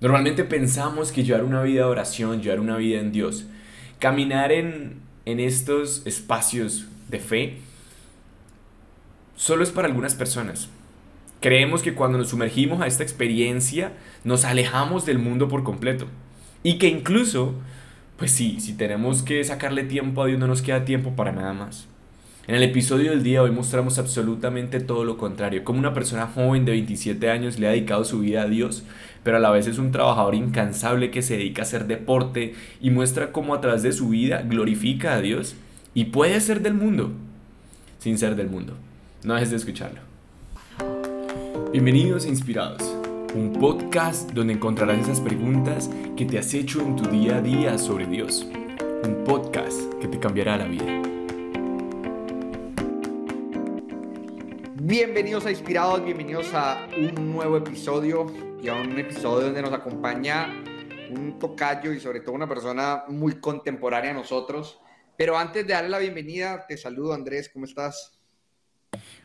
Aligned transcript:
Normalmente 0.00 0.44
pensamos 0.44 1.10
que 1.10 1.24
llevar 1.24 1.42
una 1.44 1.62
vida 1.62 1.82
de 1.82 1.88
oración, 1.90 2.40
llevar 2.40 2.60
una 2.60 2.76
vida 2.76 3.00
en 3.00 3.10
Dios, 3.10 3.46
caminar 3.98 4.52
en, 4.52 5.00
en 5.24 5.40
estos 5.40 6.02
espacios 6.06 6.86
de 7.08 7.18
fe, 7.18 7.56
solo 9.34 9.64
es 9.64 9.70
para 9.70 9.88
algunas 9.88 10.14
personas. 10.14 10.68
Creemos 11.40 11.82
que 11.82 11.94
cuando 11.94 12.18
nos 12.18 12.28
sumergimos 12.28 12.80
a 12.80 12.86
esta 12.86 13.02
experiencia, 13.02 13.92
nos 14.24 14.44
alejamos 14.44 15.04
del 15.04 15.18
mundo 15.18 15.48
por 15.48 15.64
completo. 15.64 16.06
Y 16.62 16.78
que 16.78 16.88
incluso, 16.88 17.54
pues 18.16 18.30
sí, 18.30 18.60
si 18.60 18.74
tenemos 18.74 19.22
que 19.22 19.42
sacarle 19.42 19.84
tiempo 19.84 20.22
a 20.22 20.26
Dios, 20.26 20.38
no 20.38 20.46
nos 20.46 20.62
queda 20.62 20.84
tiempo 20.84 21.14
para 21.16 21.32
nada 21.32 21.52
más. 21.52 21.88
En 22.48 22.54
el 22.54 22.62
episodio 22.62 23.10
del 23.10 23.22
día 23.22 23.42
hoy 23.42 23.50
mostramos 23.50 23.98
absolutamente 23.98 24.80
todo 24.80 25.04
lo 25.04 25.18
contrario, 25.18 25.64
como 25.64 25.80
una 25.80 25.92
persona 25.92 26.26
joven 26.26 26.64
de 26.64 26.72
27 26.72 27.30
años 27.30 27.58
le 27.58 27.66
ha 27.66 27.72
dedicado 27.72 28.04
su 28.04 28.20
vida 28.20 28.40
a 28.40 28.48
Dios, 28.48 28.84
pero 29.28 29.36
a 29.36 29.40
la 29.40 29.50
vez 29.50 29.66
es 29.66 29.76
un 29.76 29.92
trabajador 29.92 30.34
incansable 30.34 31.10
que 31.10 31.20
se 31.20 31.36
dedica 31.36 31.60
a 31.60 31.66
hacer 31.66 31.86
deporte 31.86 32.54
y 32.80 32.88
muestra 32.88 33.30
cómo 33.30 33.52
a 33.52 33.60
través 33.60 33.82
de 33.82 33.92
su 33.92 34.08
vida 34.08 34.40
glorifica 34.40 35.12
a 35.12 35.20
Dios 35.20 35.54
y 35.92 36.06
puede 36.06 36.40
ser 36.40 36.62
del 36.62 36.72
mundo 36.72 37.12
sin 37.98 38.16
ser 38.16 38.36
del 38.36 38.48
mundo. 38.48 38.72
No 39.24 39.34
dejes 39.34 39.50
de 39.50 39.56
escucharlo. 39.56 40.00
Bienvenidos 41.72 42.24
a 42.24 42.28
Inspirados, 42.28 42.82
un 43.34 43.52
podcast 43.52 44.30
donde 44.30 44.54
encontrarás 44.54 44.98
esas 44.98 45.20
preguntas 45.20 45.90
que 46.16 46.24
te 46.24 46.38
has 46.38 46.54
hecho 46.54 46.80
en 46.80 46.96
tu 46.96 47.06
día 47.10 47.36
a 47.36 47.42
día 47.42 47.76
sobre 47.76 48.06
Dios. 48.06 48.46
Un 49.04 49.24
podcast 49.26 49.92
que 50.00 50.08
te 50.08 50.18
cambiará 50.18 50.56
la 50.56 50.64
vida. 50.64 51.07
Bienvenidos 54.88 55.44
a 55.44 55.50
Inspirados, 55.50 56.02
bienvenidos 56.02 56.54
a 56.54 56.88
un 56.96 57.30
nuevo 57.30 57.58
episodio 57.58 58.24
y 58.62 58.68
a 58.68 58.74
un 58.74 58.98
episodio 58.98 59.44
donde 59.44 59.60
nos 59.60 59.74
acompaña 59.74 60.64
un 61.10 61.38
tocayo 61.38 61.92
y 61.92 62.00
sobre 62.00 62.20
todo 62.20 62.34
una 62.34 62.48
persona 62.48 63.02
muy 63.06 63.34
contemporánea 63.34 64.12
a 64.12 64.14
nosotros. 64.14 64.80
Pero 65.18 65.36
antes 65.36 65.66
de 65.66 65.74
darle 65.74 65.90
la 65.90 65.98
bienvenida, 65.98 66.64
te 66.66 66.78
saludo 66.78 67.12
Andrés, 67.12 67.50
¿cómo 67.52 67.66
estás? 67.66 68.18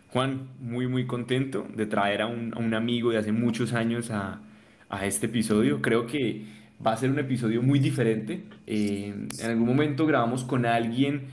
Juan, 0.10 0.54
muy 0.60 0.88
muy 0.88 1.08
contento 1.08 1.66
de 1.74 1.86
traer 1.86 2.24
a 2.24 2.28
un, 2.28 2.74
amigo 2.74 3.12
de 3.12 3.20
hace 3.20 3.32
muchos 3.32 3.72
años 3.72 4.12
a, 4.12 4.42
a, 4.90 5.06
este 5.06 5.28
episodio. 5.28 5.82
Creo 5.82 6.08
que 6.08 6.46
va 6.86 6.92
a 6.92 6.98
ser 6.98 7.10
un 7.10 7.20
episodio 7.20 7.62
muy 7.62 7.80
diferente. 7.80 8.44
Eh, 8.68 9.16
en 9.40 9.50
algún 9.50 9.66
momento 9.66 10.06
grabamos 10.06 10.44
con 10.44 10.66
alguien 10.66 11.30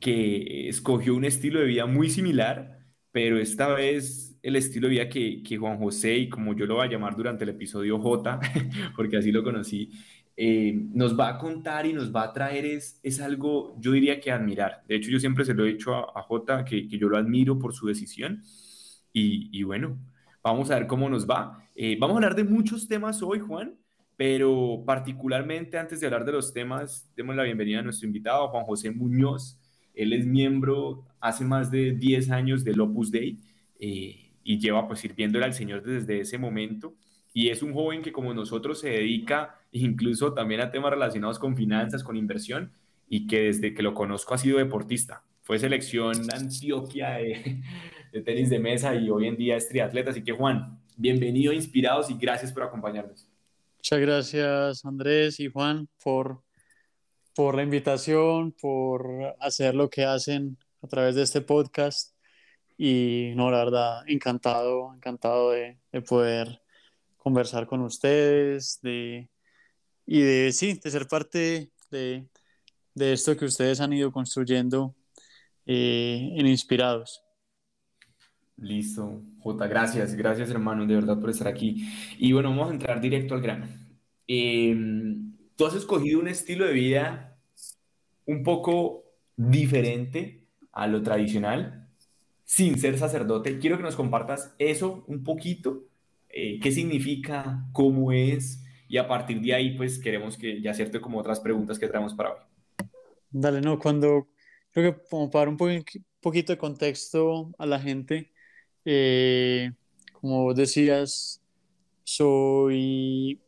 que 0.00 0.70
escogió 0.70 1.14
un 1.14 1.26
estilo 1.26 1.60
de 1.60 1.66
vida 1.66 1.84
muy 1.84 2.08
similar 2.08 2.73
pero 3.14 3.38
esta 3.38 3.68
vez 3.68 4.36
el 4.42 4.56
estilo 4.56 4.88
de 4.88 4.94
vida 4.94 5.08
que, 5.08 5.40
que, 5.44 5.56
Juan 5.56 5.78
José, 5.78 6.16
y 6.16 6.28
como 6.28 6.52
yo 6.52 6.66
lo 6.66 6.74
voy 6.74 6.86
a 6.88 6.90
llamar 6.90 7.14
durante 7.14 7.44
el 7.44 7.50
episodio 7.50 7.96
J, 8.00 8.40
porque 8.96 9.18
así 9.18 9.30
lo 9.30 9.44
conocí, 9.44 9.92
eh, 10.36 10.72
nos 10.92 11.16
va 11.16 11.28
a 11.28 11.38
contar 11.38 11.86
y 11.86 11.92
nos 11.92 12.12
va 12.12 12.24
a 12.24 12.32
traer 12.32 12.64
es, 12.66 12.98
es 13.04 13.20
algo, 13.20 13.76
yo 13.78 13.92
diría 13.92 14.18
que 14.18 14.32
admirar. 14.32 14.82
De 14.88 14.96
hecho, 14.96 15.10
yo 15.10 15.20
siempre 15.20 15.44
se 15.44 15.54
lo 15.54 15.64
he 15.64 15.74
dicho 15.74 15.94
a, 15.94 16.18
a 16.18 16.22
J, 16.22 16.64
que, 16.64 16.88
yo 16.88 17.08
lo 17.08 17.16
admiro 17.16 17.56
por 17.56 17.72
su 17.72 17.86
decisión. 17.86 18.42
Y, 19.12 19.48
y 19.56 19.62
bueno, 19.62 19.96
vamos 20.42 20.72
a 20.72 20.74
ver 20.80 20.88
cómo 20.88 21.08
nos 21.08 21.24
va. 21.24 21.68
Eh, 21.76 21.96
vamos 22.00 22.14
a 22.14 22.18
hablar 22.18 22.34
de 22.34 22.42
muchos 22.42 22.88
temas 22.88 23.22
hoy, 23.22 23.38
Juan, 23.38 23.78
pero 24.16 24.82
particularmente 24.84 25.78
antes 25.78 26.00
de 26.00 26.06
hablar 26.06 26.24
de 26.24 26.32
los 26.32 26.52
temas, 26.52 27.08
demos 27.14 27.36
la 27.36 27.44
bienvenida 27.44 27.78
a 27.78 27.82
nuestro 27.82 28.08
invitado, 28.08 28.48
Juan 28.48 28.64
José 28.64 28.90
Muñoz. 28.90 29.60
Él 29.94 30.12
es 30.12 30.26
miembro 30.26 31.04
hace 31.20 31.44
más 31.44 31.70
de 31.70 31.92
10 31.92 32.30
años 32.30 32.64
del 32.64 32.80
Opus 32.80 33.10
Dei 33.10 33.38
eh, 33.78 34.32
y 34.42 34.58
lleva 34.58 34.86
pues 34.86 35.00
sirviéndole 35.00 35.44
al 35.44 35.54
Señor 35.54 35.82
desde 35.82 36.20
ese 36.20 36.38
momento. 36.38 36.94
Y 37.32 37.48
es 37.48 37.62
un 37.62 37.72
joven 37.72 38.02
que 38.02 38.12
como 38.12 38.32
nosotros 38.34 38.80
se 38.80 38.90
dedica 38.90 39.58
incluso 39.72 40.34
también 40.34 40.60
a 40.60 40.70
temas 40.70 40.90
relacionados 40.90 41.38
con 41.38 41.56
finanzas, 41.56 42.04
con 42.04 42.16
inversión 42.16 42.72
y 43.08 43.26
que 43.26 43.42
desde 43.42 43.74
que 43.74 43.82
lo 43.82 43.94
conozco 43.94 44.34
ha 44.34 44.38
sido 44.38 44.58
deportista. 44.58 45.24
Fue 45.42 45.58
selección 45.58 46.14
Antioquia 46.32 47.14
de, 47.14 47.62
de 48.12 48.22
tenis 48.22 48.50
de 48.50 48.58
mesa 48.60 48.94
y 48.94 49.10
hoy 49.10 49.26
en 49.26 49.36
día 49.36 49.56
es 49.56 49.68
triatleta. 49.68 50.10
Así 50.10 50.22
que 50.22 50.32
Juan, 50.32 50.78
bienvenido 50.96 51.52
Inspirados 51.52 52.10
y 52.10 52.14
gracias 52.14 52.52
por 52.52 52.62
acompañarnos. 52.62 53.28
Muchas 53.78 54.00
gracias 54.00 54.84
Andrés 54.84 55.40
y 55.40 55.48
Juan 55.48 55.88
por 56.02 56.43
por 57.34 57.56
la 57.56 57.62
invitación, 57.62 58.52
por 58.52 59.36
hacer 59.40 59.74
lo 59.74 59.90
que 59.90 60.04
hacen 60.04 60.58
a 60.82 60.86
través 60.86 61.14
de 61.14 61.22
este 61.22 61.40
podcast. 61.40 62.14
Y 62.76 63.32
no, 63.36 63.50
la 63.50 63.58
verdad, 63.58 64.02
encantado, 64.06 64.94
encantado 64.94 65.50
de, 65.52 65.78
de 65.92 66.02
poder 66.02 66.60
conversar 67.16 67.66
con 67.66 67.80
ustedes 67.80 68.80
de, 68.82 69.30
y 70.06 70.20
de, 70.20 70.52
sí, 70.52 70.78
de 70.82 70.90
ser 70.90 71.06
parte 71.06 71.70
de, 71.90 72.26
de 72.94 73.12
esto 73.12 73.36
que 73.36 73.46
ustedes 73.46 73.80
han 73.80 73.92
ido 73.92 74.12
construyendo 74.12 74.94
eh, 75.64 76.34
en 76.36 76.46
Inspirados. 76.46 77.22
Listo, 78.56 79.22
J, 79.40 79.66
gracias, 79.66 80.14
gracias 80.14 80.50
hermano, 80.50 80.86
de 80.86 80.94
verdad 80.94 81.18
por 81.18 81.30
estar 81.30 81.48
aquí. 81.48 81.88
Y 82.18 82.32
bueno, 82.32 82.50
vamos 82.50 82.70
a 82.70 82.74
entrar 82.74 83.00
directo 83.00 83.34
al 83.34 83.40
grano. 83.40 83.66
Eh, 84.28 84.76
tú 85.56 85.66
has 85.66 85.74
escogido 85.74 86.20
un 86.20 86.28
estilo 86.28 86.66
de 86.66 86.72
vida 86.72 87.36
un 88.26 88.42
poco 88.42 89.04
diferente 89.36 90.44
a 90.72 90.86
lo 90.86 91.02
tradicional, 91.02 91.88
sin 92.44 92.78
ser 92.78 92.98
sacerdote. 92.98 93.58
Quiero 93.58 93.76
que 93.76 93.82
nos 93.82 93.96
compartas 93.96 94.54
eso 94.58 95.04
un 95.08 95.24
poquito, 95.24 95.84
eh, 96.28 96.58
qué 96.60 96.72
significa, 96.72 97.66
cómo 97.72 98.12
es, 98.12 98.64
y 98.88 98.98
a 98.98 99.08
partir 99.08 99.40
de 99.40 99.54
ahí, 99.54 99.76
pues 99.76 99.98
queremos 99.98 100.36
que 100.36 100.60
ya 100.60 100.70
hacerte 100.70 101.00
como 101.00 101.18
otras 101.18 101.40
preguntas 101.40 101.78
que 101.78 101.88
traemos 101.88 102.14
para 102.14 102.32
hoy. 102.32 102.40
Dale, 103.30 103.60
no, 103.60 103.78
cuando 103.78 104.28
creo 104.72 104.94
que 104.94 105.08
como 105.08 105.30
para 105.30 105.50
un 105.50 105.56
po 105.56 105.68
poquito 106.20 106.52
de 106.52 106.58
contexto 106.58 107.52
a 107.58 107.66
la 107.66 107.78
gente, 107.78 108.32
eh, 108.84 109.72
como 110.12 110.54
decías, 110.54 111.42
soy 112.02 113.40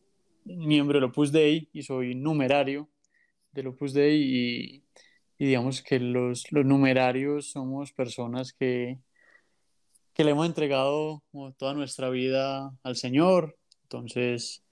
miembro 0.46 0.98
del 0.98 1.04
Opus 1.10 1.32
Dei 1.32 1.68
y 1.72 1.82
soy 1.82 2.14
numerario 2.14 2.88
del 3.52 3.68
Opus 3.68 3.92
Dei 3.92 4.22
y, 4.22 4.84
y 5.38 5.46
digamos 5.46 5.82
que 5.82 5.98
los, 5.98 6.50
los, 6.52 6.64
numerarios 6.64 7.50
somos 7.50 7.92
personas 7.92 8.52
que, 8.52 9.00
que 10.14 10.24
le 10.24 10.30
hemos 10.30 10.46
entregado 10.46 11.22
toda 11.58 11.74
nuestra 11.74 12.10
vida 12.10 12.72
al 12.82 12.96
Señor, 12.96 13.56
entonces 13.82 14.62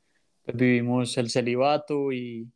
pues, 0.45 0.57
vivimos 0.57 1.17
el 1.19 1.31
celibato 1.31 2.13
y, 2.13 2.51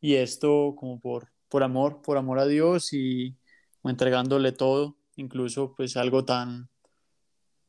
y, 0.00 0.14
esto 0.16 0.74
como 0.76 1.00
por, 1.00 1.28
por 1.48 1.62
amor, 1.62 2.02
por 2.02 2.16
amor 2.16 2.38
a 2.38 2.46
Dios 2.46 2.92
y 2.92 3.36
entregándole 3.84 4.52
todo, 4.52 4.96
incluso 5.16 5.74
pues 5.76 5.96
algo 5.96 6.24
tan 6.24 6.68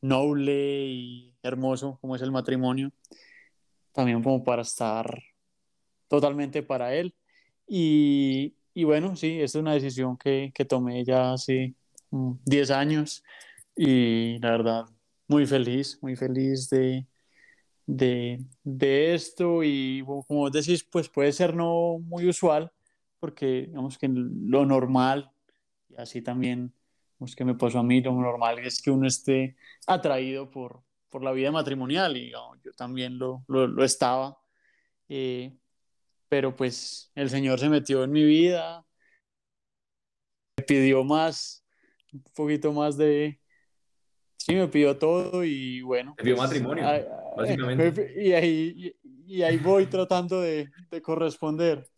noble 0.02 0.86
y 0.88 1.36
hermoso 1.44 1.98
como 2.02 2.16
es 2.16 2.22
el 2.22 2.32
matrimonio 2.32 2.92
también 3.96 4.22
como 4.22 4.44
para 4.44 4.62
estar 4.62 5.24
totalmente 6.08 6.62
para 6.62 6.94
él. 6.94 7.16
Y, 7.68 8.56
y 8.74 8.84
bueno, 8.84 9.16
sí, 9.16 9.42
esta 9.42 9.58
es 9.60 9.62
una 9.62 9.74
decisión 9.74 10.18
que, 10.18 10.52
que 10.54 10.66
tomé 10.66 11.04
ya 11.06 11.34
hace 11.34 11.74
10 12.12 12.72
años 12.72 13.24
y 13.76 14.38
la 14.40 14.52
verdad, 14.52 14.86
muy 15.28 15.46
feliz, 15.48 15.98
muy 16.02 16.16
feliz 16.16 16.70
de, 16.70 17.08
de, 17.88 18.46
de, 18.64 19.16
esto 19.16 19.64
y 19.64 20.04
como 20.28 20.50
decís, 20.50 20.84
pues 20.84 21.10
puede 21.10 21.32
ser 21.32 21.56
no 21.56 21.98
muy 22.00 22.28
usual 22.30 22.72
porque 23.20 23.68
digamos 23.68 23.98
que 23.98 24.08
lo 24.08 24.66
normal, 24.66 25.32
y 25.90 25.96
así 25.98 26.22
también, 26.22 26.74
pues 27.18 27.36
que 27.36 27.46
me 27.46 27.56
pasó 27.56 27.80
a 27.80 27.84
mí, 27.84 28.02
lo 28.02 28.14
normal 28.14 28.60
es 28.60 28.82
que 28.82 28.92
uno 28.92 29.08
esté 29.08 29.56
atraído 29.88 30.52
por, 30.52 30.84
por 31.10 31.24
la 31.24 31.32
vida 31.32 31.52
matrimonial 31.52 32.18
y 32.18 32.34
oh, 32.34 32.56
yo 32.64 32.72
también 32.74 33.18
lo, 33.18 33.44
lo, 33.48 33.68
lo 33.68 33.84
estaba. 33.84 34.38
Eh, 35.08 35.56
pero 36.28 36.56
pues 36.56 37.12
el 37.16 37.30
Señor 37.30 37.60
se 37.60 37.70
metió 37.70 38.04
en 38.04 38.12
mi 38.12 38.24
vida, 38.24 38.86
me 40.58 40.64
pidió 40.64 41.04
más, 41.04 41.66
un 42.12 42.24
poquito 42.36 42.72
más 42.74 42.98
de... 42.98 43.40
Sí, 44.38 44.54
me 44.54 44.68
pidió 44.68 44.98
todo 44.98 45.44
y 45.44 45.82
bueno. 45.82 46.14
Me 46.18 46.24
pidió 46.24 46.36
pues, 46.36 46.50
matrimonio, 46.50 46.88
ahí, 46.88 47.04
básicamente. 47.36 48.14
Y 48.24 48.34
ahí, 48.34 48.96
y, 49.04 49.38
y 49.38 49.44
ahí 49.44 49.58
voy 49.58 49.88
tratando 49.88 50.42
de, 50.42 50.70
de 50.92 51.02
corresponder. 51.02 51.90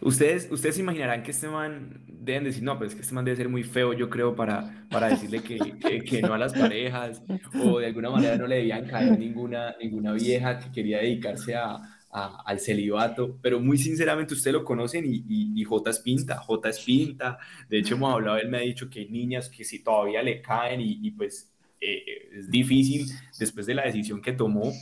Ustedes, 0.00 0.48
ustedes 0.50 0.78
imaginarán 0.78 1.22
que 1.22 1.32
este 1.32 1.48
man 1.48 2.00
deben 2.06 2.44
decir, 2.44 2.62
no, 2.62 2.78
pues 2.78 2.90
es 2.90 2.94
que 2.94 3.02
este 3.02 3.14
man 3.14 3.24
debe 3.24 3.36
ser 3.36 3.48
muy 3.48 3.64
feo, 3.64 3.92
yo 3.92 4.08
creo, 4.08 4.34
para, 4.34 4.86
para 4.90 5.08
decirle 5.08 5.42
que, 5.42 5.58
que, 6.04 6.22
no 6.22 6.34
a 6.34 6.38
las 6.38 6.52
parejas, 6.52 7.22
o 7.62 7.78
de 7.78 7.86
alguna 7.86 8.10
manera 8.10 8.36
no 8.36 8.46
le 8.46 8.56
debían 8.56 8.86
caer 8.86 9.18
ninguna, 9.18 9.74
ninguna 9.80 10.12
vieja 10.12 10.58
que 10.58 10.70
quería 10.70 10.98
dedicarse 10.98 11.54
a, 11.54 11.80
al 12.10 12.58
celibato, 12.58 13.38
pero 13.42 13.60
muy 13.60 13.76
sinceramente 13.76 14.34
ustedes 14.34 14.54
lo 14.54 14.64
conocen 14.64 15.04
y, 15.06 15.24
y, 15.54 15.64
J 15.64 15.90
es 15.90 15.98
pinta, 15.98 16.36
J 16.36 16.68
es 16.68 16.80
pinta, 16.80 17.38
de 17.68 17.78
hecho 17.78 17.94
hemos 17.94 18.12
hablado, 18.12 18.38
él 18.38 18.48
me 18.48 18.58
ha 18.58 18.60
dicho 18.62 18.88
que 18.88 19.00
hay 19.00 19.08
niñas 19.08 19.48
que 19.48 19.64
si 19.64 19.82
todavía 19.82 20.22
le 20.22 20.40
caen 20.40 20.80
y, 20.80 20.98
y 21.02 21.10
pues 21.10 21.52
eh, 21.80 22.28
es 22.32 22.50
difícil 22.50 23.06
después 23.38 23.66
de 23.66 23.74
la 23.74 23.84
decisión 23.84 24.20
que 24.20 24.32
tomó 24.32 24.72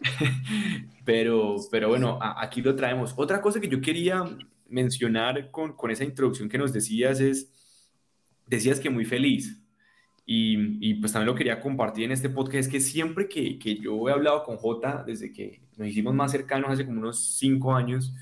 Pero, 1.04 1.56
pero 1.70 1.88
bueno, 1.88 2.18
aquí 2.20 2.62
lo 2.62 2.74
traemos. 2.74 3.12
Otra 3.16 3.42
cosa 3.42 3.60
que 3.60 3.68
yo 3.68 3.78
quería 3.82 4.24
mencionar 4.68 5.50
con, 5.50 5.74
con 5.74 5.90
esa 5.90 6.02
introducción 6.02 6.48
que 6.48 6.56
nos 6.56 6.72
decías 6.72 7.20
es, 7.20 7.52
decías 8.46 8.80
que 8.80 8.88
muy 8.88 9.04
feliz. 9.04 9.60
Y, 10.24 10.78
y, 10.80 10.94
pues 10.94 11.12
también 11.12 11.26
lo 11.26 11.34
quería 11.34 11.60
compartir 11.60 12.04
en 12.04 12.12
este 12.12 12.30
podcast, 12.30 12.56
es 12.56 12.68
que 12.68 12.80
siempre 12.80 13.28
que, 13.28 13.58
que 13.58 13.76
yo 13.76 14.08
he 14.08 14.12
hablado 14.12 14.42
con 14.44 14.56
Jota, 14.56 15.04
desde 15.06 15.30
que 15.30 15.60
nos 15.76 15.88
hicimos 15.88 16.14
más 16.14 16.32
cercanos 16.32 16.70
hace 16.70 16.86
como 16.86 17.00
unos 17.00 17.36
cinco 17.36 17.74
años, 17.74 18.14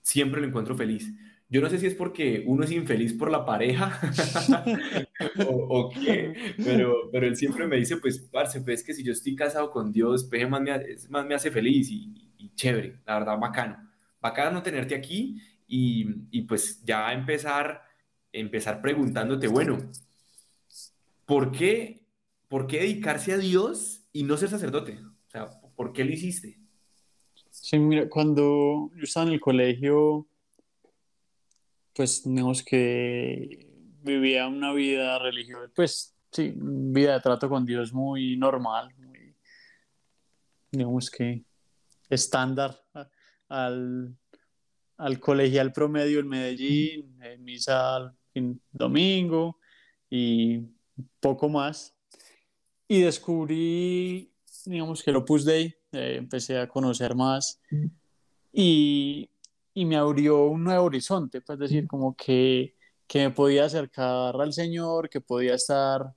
siempre 0.00 0.40
lo 0.40 0.46
encuentro 0.46 0.74
feliz. 0.74 1.12
Yo 1.52 1.60
no 1.60 1.68
sé 1.68 1.78
si 1.78 1.86
es 1.86 1.94
porque 1.94 2.44
uno 2.46 2.64
es 2.64 2.72
infeliz 2.72 3.12
por 3.12 3.30
la 3.30 3.44
pareja 3.44 4.00
o, 5.46 5.90
qué, 5.90 6.54
pero, 6.64 7.10
pero 7.12 7.26
él 7.26 7.36
siempre 7.36 7.66
me 7.66 7.76
dice, 7.76 7.98
pues, 7.98 8.18
parce, 8.18 8.62
pues 8.62 8.82
que 8.82 8.94
si 8.94 9.02
yo 9.04 9.12
estoy 9.12 9.36
casado 9.36 9.70
con 9.70 9.92
Dios, 9.92 10.24
pues 10.30 10.48
más 10.48 10.62
me, 10.62 10.72
más 11.10 11.26
me 11.26 11.34
hace 11.34 11.50
feliz 11.50 11.90
y, 11.90 12.32
y, 12.38 12.54
chévere, 12.54 13.00
la 13.04 13.18
verdad, 13.18 13.38
bacano. 13.38 13.86
Bacano 14.18 14.62
tenerte 14.62 14.94
aquí 14.94 15.42
y, 15.68 16.06
y 16.30 16.40
pues 16.40 16.82
ya 16.86 17.12
empezar, 17.12 17.82
empezar 18.32 18.80
preguntándote, 18.80 19.46
bueno, 19.46 19.78
¿por 21.26 21.52
qué, 21.52 22.06
¿por 22.48 22.66
qué 22.66 22.78
dedicarse 22.78 23.34
a 23.34 23.36
Dios 23.36 24.08
y 24.10 24.22
no 24.22 24.38
ser 24.38 24.48
sacerdote? 24.48 25.00
O 25.02 25.30
sea, 25.30 25.50
¿por 25.76 25.92
qué 25.92 26.02
lo 26.02 26.12
hiciste? 26.12 26.58
Sí, 27.50 27.78
mira, 27.78 28.08
cuando 28.08 28.90
yo 28.96 29.02
estaba 29.02 29.26
en 29.26 29.34
el 29.34 29.40
colegio, 29.40 30.26
pues 31.94 32.22
digamos 32.24 32.62
que 32.62 33.68
vivía 34.02 34.48
una 34.48 34.72
vida 34.72 35.18
religiosa, 35.18 35.70
pues 35.74 36.14
sí, 36.30 36.52
vida 36.56 37.14
de 37.14 37.20
trato 37.20 37.48
con 37.48 37.64
Dios 37.64 37.92
muy 37.92 38.36
normal, 38.36 38.94
muy, 38.98 39.36
digamos 40.70 41.10
que 41.10 41.44
estándar 42.08 42.78
al, 43.48 44.16
al 44.96 45.20
colegial 45.20 45.72
promedio 45.72 46.20
en 46.20 46.28
Medellín, 46.28 47.22
en 47.22 47.44
misa 47.44 48.14
el 48.34 48.60
domingo 48.70 49.58
y 50.08 50.60
poco 51.20 51.48
más. 51.48 51.94
Y 52.88 53.00
descubrí, 53.00 54.32
digamos 54.66 55.02
que 55.02 55.10
el 55.10 55.16
Opus 55.16 55.44
Dei, 55.44 55.74
eh, 55.92 56.16
empecé 56.18 56.58
a 56.58 56.68
conocer 56.68 57.14
más 57.14 57.60
y 58.52 59.30
y 59.74 59.84
me 59.86 59.96
abrió 59.96 60.44
un 60.44 60.64
nuevo 60.64 60.84
horizonte, 60.84 61.40
pues 61.40 61.58
decir, 61.58 61.86
como 61.86 62.16
que, 62.16 62.76
que 63.06 63.20
me 63.20 63.30
podía 63.30 63.64
acercar 63.66 64.34
al 64.40 64.52
Señor, 64.52 65.08
que 65.08 65.20
podía 65.20 65.54
estar 65.54 66.14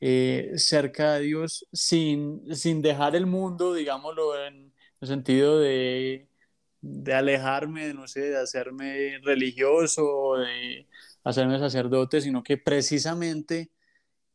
eh, 0.00 0.52
cerca 0.56 1.14
de 1.14 1.20
Dios 1.22 1.66
sin, 1.72 2.54
sin 2.54 2.82
dejar 2.82 3.16
el 3.16 3.26
mundo, 3.26 3.74
digámoslo, 3.74 4.44
en 4.46 4.72
el 5.00 5.08
sentido 5.08 5.58
de, 5.60 6.28
de 6.80 7.14
alejarme, 7.14 7.92
no 7.94 8.06
sé, 8.08 8.30
de 8.30 8.38
hacerme 8.38 9.18
religioso, 9.22 10.36
de 10.38 10.88
hacerme 11.24 11.58
sacerdote, 11.58 12.20
sino 12.20 12.42
que 12.42 12.56
precisamente 12.58 13.70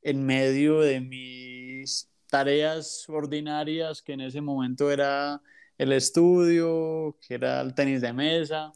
en 0.02 0.26
medio 0.26 0.82
de 0.82 1.00
mis 1.02 2.10
tareas 2.28 3.06
ordinarias, 3.10 4.02
que 4.02 4.14
en 4.14 4.22
ese 4.22 4.42
momento 4.42 4.92
era 4.92 5.42
el 5.78 5.92
estudio, 5.92 7.18
que 7.26 7.36
era 7.36 7.62
el 7.62 7.74
tenis 7.74 8.02
de 8.02 8.14
mesa 8.14 8.72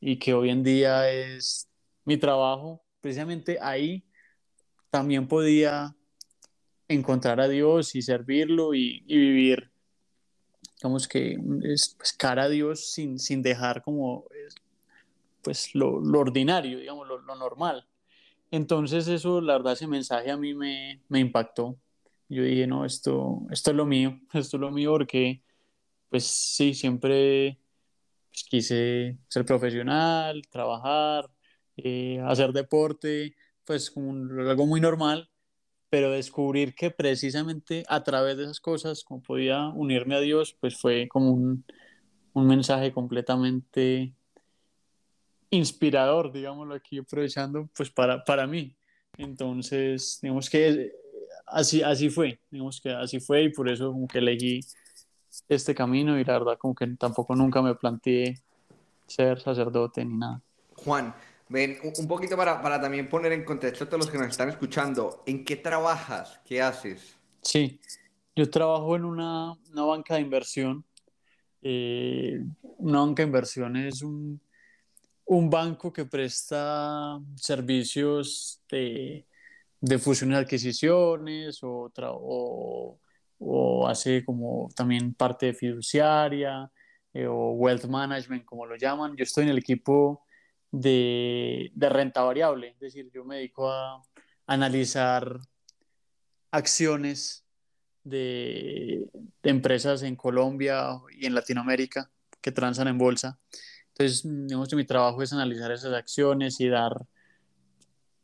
y 0.00 0.18
que 0.18 0.34
hoy 0.34 0.50
en 0.50 0.62
día 0.62 1.10
es 1.10 1.68
mi 2.04 2.16
trabajo, 2.16 2.82
precisamente 3.00 3.58
ahí 3.60 4.04
también 4.90 5.28
podía 5.28 5.94
encontrar 6.88 7.40
a 7.40 7.48
Dios 7.48 7.94
y 7.94 8.02
servirlo 8.02 8.74
y, 8.74 9.00
vivir, 9.06 9.70
digamos 10.76 11.06
que 11.06 11.38
es 11.62 11.94
pues, 11.96 12.12
cara 12.12 12.44
a 12.44 12.48
Dios 12.48 12.92
sin, 12.92 13.18
sin 13.18 13.42
dejar 13.42 13.82
como 13.82 14.24
pues 15.42 15.74
lo, 15.74 15.96
ordinario, 16.18 16.78
digamos, 16.78 17.06
lo, 17.06 17.20
normal. 17.36 17.86
Entonces 18.50 19.06
eso, 19.08 19.40
la 19.40 19.54
verdad, 19.54 19.74
ese 19.74 19.86
mensaje 19.86 20.30
a 20.30 20.36
mí 20.36 20.54
me, 20.54 21.02
me 21.08 21.20
impactó. 21.20 21.78
Yo 22.28 22.42
dije, 22.42 22.66
no, 22.66 22.84
esto, 22.84 23.42
esto 23.50 23.70
es 23.70 23.76
lo 23.76 23.86
mío, 23.86 24.20
esto 24.32 24.56
es 24.56 24.60
lo 24.60 24.70
mío 24.70 24.92
porque 24.92 25.42
pues 26.10 26.24
sí, 26.26 26.74
siempre 26.74 27.58
pues, 28.30 28.44
quise 28.44 29.18
ser 29.28 29.44
profesional, 29.44 30.42
trabajar, 30.50 31.30
eh, 31.76 32.20
hacer 32.26 32.52
deporte, 32.52 33.34
pues 33.64 33.90
como 33.90 34.12
algo 34.42 34.66
muy 34.66 34.80
normal, 34.80 35.30
pero 35.88 36.10
descubrir 36.10 36.74
que 36.74 36.90
precisamente 36.90 37.84
a 37.88 38.02
través 38.04 38.36
de 38.36 38.44
esas 38.44 38.60
cosas, 38.60 39.04
como 39.04 39.22
podía 39.22 39.68
unirme 39.68 40.16
a 40.16 40.20
Dios, 40.20 40.56
pues 40.60 40.76
fue 40.76 41.08
como 41.08 41.32
un, 41.32 41.64
un 42.34 42.46
mensaje 42.46 42.92
completamente 42.92 44.12
inspirador, 45.50 46.32
digámoslo 46.32 46.74
aquí, 46.74 46.98
aprovechando, 46.98 47.68
pues 47.76 47.90
para, 47.90 48.24
para 48.24 48.46
mí. 48.46 48.76
Entonces, 49.18 50.18
digamos 50.22 50.48
que 50.48 50.92
así, 51.46 51.82
así 51.82 52.08
fue, 52.10 52.40
digamos 52.50 52.80
que 52.80 52.90
así 52.90 53.20
fue 53.20 53.44
y 53.44 53.48
por 53.50 53.68
eso 53.68 53.92
como 53.92 54.06
que 54.06 54.18
elegí 54.18 54.60
este 55.48 55.74
camino 55.74 56.18
y 56.18 56.24
la 56.24 56.38
verdad 56.38 56.58
como 56.58 56.74
que 56.74 56.86
tampoco 56.98 57.34
nunca 57.34 57.62
me 57.62 57.74
planteé 57.74 58.40
ser 59.06 59.40
sacerdote 59.40 60.04
ni 60.04 60.16
nada. 60.16 60.40
Juan, 60.76 61.14
ven, 61.48 61.78
un 61.98 62.08
poquito 62.08 62.36
para, 62.36 62.62
para 62.62 62.80
también 62.80 63.08
poner 63.08 63.32
en 63.32 63.44
contexto 63.44 63.84
a 63.84 63.86
todos 63.88 64.04
los 64.04 64.10
que 64.10 64.18
nos 64.18 64.28
están 64.28 64.48
escuchando, 64.48 65.22
¿en 65.26 65.44
qué 65.44 65.56
trabajas? 65.56 66.40
¿Qué 66.44 66.62
haces? 66.62 67.16
Sí, 67.42 67.80
yo 68.36 68.48
trabajo 68.48 68.96
en 68.96 69.04
una, 69.04 69.52
una 69.72 69.82
banca 69.84 70.14
de 70.14 70.20
inversión. 70.20 70.84
Eh, 71.62 72.40
una 72.78 73.00
banca 73.00 73.22
de 73.22 73.26
inversión 73.26 73.76
es 73.76 74.02
un, 74.02 74.40
un 75.26 75.50
banco 75.50 75.92
que 75.92 76.06
presta 76.06 77.20
servicios 77.36 78.62
de, 78.70 79.26
de 79.80 79.98
fusiones 79.98 80.38
y 80.38 80.42
adquisiciones 80.42 81.62
o, 81.62 81.90
o 81.96 82.98
o 83.40 83.88
hace 83.88 84.24
como 84.24 84.68
también 84.76 85.14
parte 85.14 85.54
fiduciaria 85.54 86.70
eh, 87.14 87.26
o 87.26 87.52
wealth 87.52 87.86
management, 87.86 88.44
como 88.44 88.66
lo 88.66 88.76
llaman. 88.76 89.16
Yo 89.16 89.24
estoy 89.24 89.44
en 89.44 89.50
el 89.50 89.58
equipo 89.58 90.24
de, 90.70 91.72
de 91.74 91.88
renta 91.88 92.22
variable, 92.22 92.68
es 92.68 92.78
decir, 92.78 93.10
yo 93.12 93.24
me 93.24 93.36
dedico 93.36 93.70
a 93.70 94.02
analizar 94.46 95.38
acciones 96.50 97.44
de, 98.04 99.06
de, 99.42 99.50
empresas 99.50 100.02
en 100.02 100.16
Colombia 100.16 101.00
y 101.18 101.26
en 101.26 101.34
Latinoamérica 101.34 102.10
que 102.40 102.52
transan 102.52 102.88
en 102.88 102.98
bolsa. 102.98 103.38
Entonces, 103.88 104.22
digamos 104.24 104.68
que 104.68 104.76
mi 104.76 104.84
trabajo 104.84 105.22
es 105.22 105.32
analizar 105.32 105.72
esas 105.72 105.94
acciones 105.94 106.60
y 106.60 106.68
dar 106.68 106.92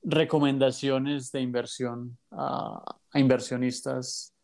recomendaciones 0.03 1.33
de 1.33 1.41
inversión 1.41 2.19
a 2.31 2.97
inversionistas 3.15 4.36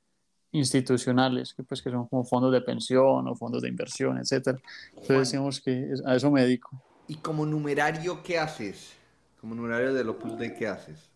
institucionales, 0.52 1.54
que, 1.54 1.62
pues, 1.62 1.82
que 1.82 1.90
son 1.90 2.06
como 2.06 2.24
fondos 2.24 2.52
de 2.52 2.60
pensión 2.60 3.26
o 3.26 3.34
fondos 3.34 3.62
de 3.62 3.68
inversión, 3.68 4.18
etc. 4.18 4.58
Entonces 4.90 5.18
decimos 5.18 5.60
que 5.60 5.94
a 6.04 6.14
eso 6.14 6.30
me 6.30 6.42
dedico. 6.42 6.70
¿Y 7.08 7.16
como 7.16 7.44
numerario 7.46 8.22
qué 8.22 8.38
haces? 8.38 8.92
Como 9.40 9.54
numerario 9.54 9.92
de 9.92 10.08
Opus 10.08 10.38
Dei, 10.38 10.54
¿qué 10.54 10.68
haces? 10.68 11.10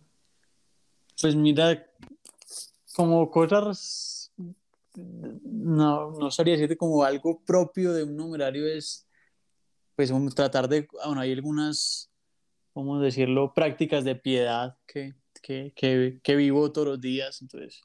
Pues 1.20 1.36
mira, 1.36 1.86
como 2.94 3.30
cosas, 3.30 4.32
no, 4.94 6.10
no 6.12 6.30
sabría 6.30 6.54
decirte 6.54 6.76
como 6.76 7.04
algo 7.04 7.40
propio 7.44 7.92
de 7.92 8.04
un 8.04 8.16
numerario 8.16 8.66
es, 8.66 9.06
pues 9.94 10.10
tratar 10.34 10.68
de, 10.68 10.88
bueno, 11.04 11.20
hay 11.20 11.32
algunas, 11.32 12.10
¿cómo 12.72 13.00
decirlo?, 13.00 13.52
prácticas 13.54 14.02
de 14.04 14.16
piedad 14.16 14.76
que, 14.86 15.14
que, 15.42 15.72
que, 15.76 16.20
que 16.22 16.36
vivo 16.36 16.72
todos 16.72 16.88
los 16.88 17.00
días, 17.00 17.40
entonces 17.42 17.82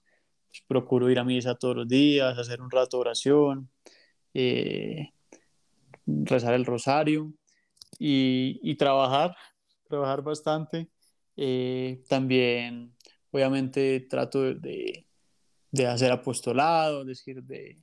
procuro 0.68 1.10
ir 1.10 1.20
a 1.20 1.24
misa 1.24 1.56
todos 1.56 1.76
los 1.76 1.88
días, 1.88 2.38
hacer 2.38 2.62
un 2.62 2.72
rato 2.72 2.98
de 2.98 3.02
oración, 3.02 3.70
eh, 4.34 5.10
rezar 6.06 6.54
el 6.54 6.66
rosario 6.66 7.34
y, 8.00 8.76
trabajar, 8.76 9.36
trabajar 9.88 10.22
bastante. 10.22 10.90
Eh, 11.38 12.04
también, 12.10 12.96
obviamente, 13.32 14.02
trato 14.10 14.54
de, 14.54 15.06
hacer 15.88 16.12
apostolado, 16.12 17.02
es 17.02 17.08
decir, 17.08 17.44
de, 17.44 17.80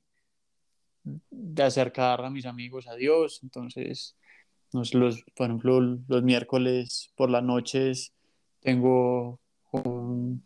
de 1.03 1.63
acercar 1.63 2.25
a 2.25 2.31
mis 2.31 2.47
amigos 2.47 2.87
a 2.87 2.95
Dios. 2.95 3.41
Entonces, 3.43 4.17
los, 4.73 5.25
por 5.35 5.47
ejemplo, 5.47 5.81
los 5.81 6.23
miércoles 6.23 7.13
por 7.17 7.31
las 7.31 7.43
noches 7.43 8.13
tengo 8.61 9.41
un, 9.71 10.43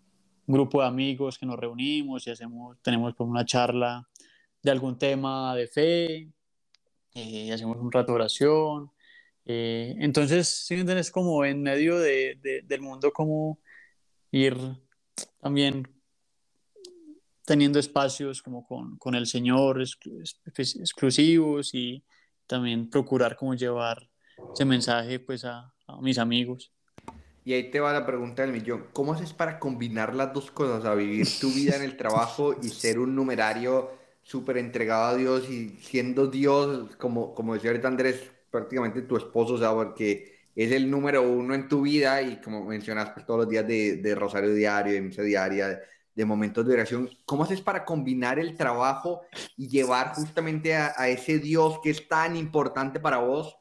grupo 0.52 0.80
de 0.80 0.88
amigos 0.88 1.38
que 1.38 1.46
nos 1.46 1.58
reunimos 1.58 2.26
y 2.26 2.30
hacemos, 2.30 2.78
tenemos 2.82 3.14
como 3.14 3.30
una 3.30 3.44
charla 3.44 4.08
de 4.62 4.70
algún 4.70 4.98
tema 4.98 5.54
de 5.56 5.66
fe, 5.66 6.28
eh, 7.14 7.52
hacemos 7.52 7.76
un 7.78 7.90
rato 7.90 8.12
de 8.12 8.16
oración. 8.16 8.90
Eh, 9.44 9.96
entonces, 9.98 10.48
si 10.48 10.74
es 10.74 11.10
como 11.10 11.44
en 11.44 11.62
medio 11.62 11.98
de, 11.98 12.62
del 12.64 12.80
mundo, 12.80 13.12
como 13.12 13.58
ir 14.30 14.56
también 15.40 15.88
teniendo 17.44 17.78
espacios 17.78 18.40
como 18.40 18.64
con, 18.64 18.96
con 18.98 19.14
el 19.16 19.26
Señor 19.26 19.82
exclusivos 19.82 21.74
y 21.74 22.04
también 22.46 22.88
procurar 22.88 23.36
como 23.36 23.54
llevar 23.54 24.08
ese 24.54 24.64
mensaje 24.64 25.18
pues 25.18 25.44
a 25.44 25.74
mis 26.00 26.18
amigos. 26.18 26.72
Y 27.44 27.54
ahí 27.54 27.70
te 27.70 27.80
va 27.80 27.92
la 27.92 28.06
pregunta 28.06 28.42
del 28.42 28.52
millón. 28.52 28.86
¿Cómo 28.92 29.14
haces 29.14 29.32
para 29.32 29.58
combinar 29.58 30.14
las 30.14 30.32
dos 30.32 30.50
cosas? 30.50 30.84
A 30.84 30.94
vivir 30.94 31.26
tu 31.40 31.50
vida 31.50 31.76
en 31.76 31.82
el 31.82 31.96
trabajo 31.96 32.54
y 32.62 32.68
ser 32.68 32.98
un 32.98 33.16
numerario 33.16 33.90
súper 34.22 34.58
entregado 34.58 35.06
a 35.06 35.16
Dios 35.16 35.50
y 35.50 35.70
siendo 35.80 36.28
Dios, 36.28 36.94
como, 36.96 37.34
como 37.34 37.54
decía 37.54 37.70
ahorita 37.70 37.88
Andrés, 37.88 38.30
prácticamente 38.50 39.02
tu 39.02 39.16
esposo, 39.16 39.54
o 39.54 39.58
sea, 39.58 39.72
porque 39.72 40.36
es 40.54 40.70
el 40.70 40.88
número 40.90 41.22
uno 41.22 41.54
en 41.54 41.66
tu 41.66 41.82
vida 41.82 42.22
y 42.22 42.40
como 42.40 42.64
mencionaste 42.64 43.14
pues, 43.14 43.26
todos 43.26 43.40
los 43.40 43.48
días 43.48 43.66
de, 43.66 43.96
de 43.96 44.14
rosario 44.14 44.54
diario, 44.54 44.92
de 44.92 45.00
misa 45.00 45.22
diaria, 45.22 45.80
de 46.14 46.24
momentos 46.24 46.66
de 46.66 46.74
oración. 46.74 47.10
¿Cómo 47.24 47.42
haces 47.42 47.60
para 47.60 47.84
combinar 47.84 48.38
el 48.38 48.56
trabajo 48.56 49.22
y 49.56 49.68
llevar 49.68 50.14
justamente 50.14 50.76
a, 50.76 50.92
a 50.96 51.08
ese 51.08 51.38
Dios 51.38 51.80
que 51.82 51.90
es 51.90 52.06
tan 52.06 52.36
importante 52.36 53.00
para 53.00 53.16
vos 53.16 53.56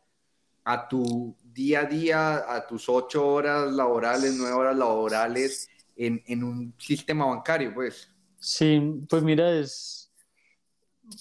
a 0.63 0.87
tu 0.87 1.35
día 1.53 1.81
a 1.81 1.85
día, 1.85 2.55
a 2.55 2.65
tus 2.67 2.87
ocho 2.89 3.27
horas 3.27 3.71
laborales, 3.71 4.35
nueve 4.37 4.53
horas 4.53 4.77
laborales 4.77 5.69
en, 5.95 6.21
en 6.27 6.43
un 6.43 6.73
sistema 6.77 7.25
bancario, 7.25 7.73
pues. 7.73 8.09
Sí, 8.39 8.81
pues 9.07 9.21
mira, 9.23 9.51
es 9.51 10.01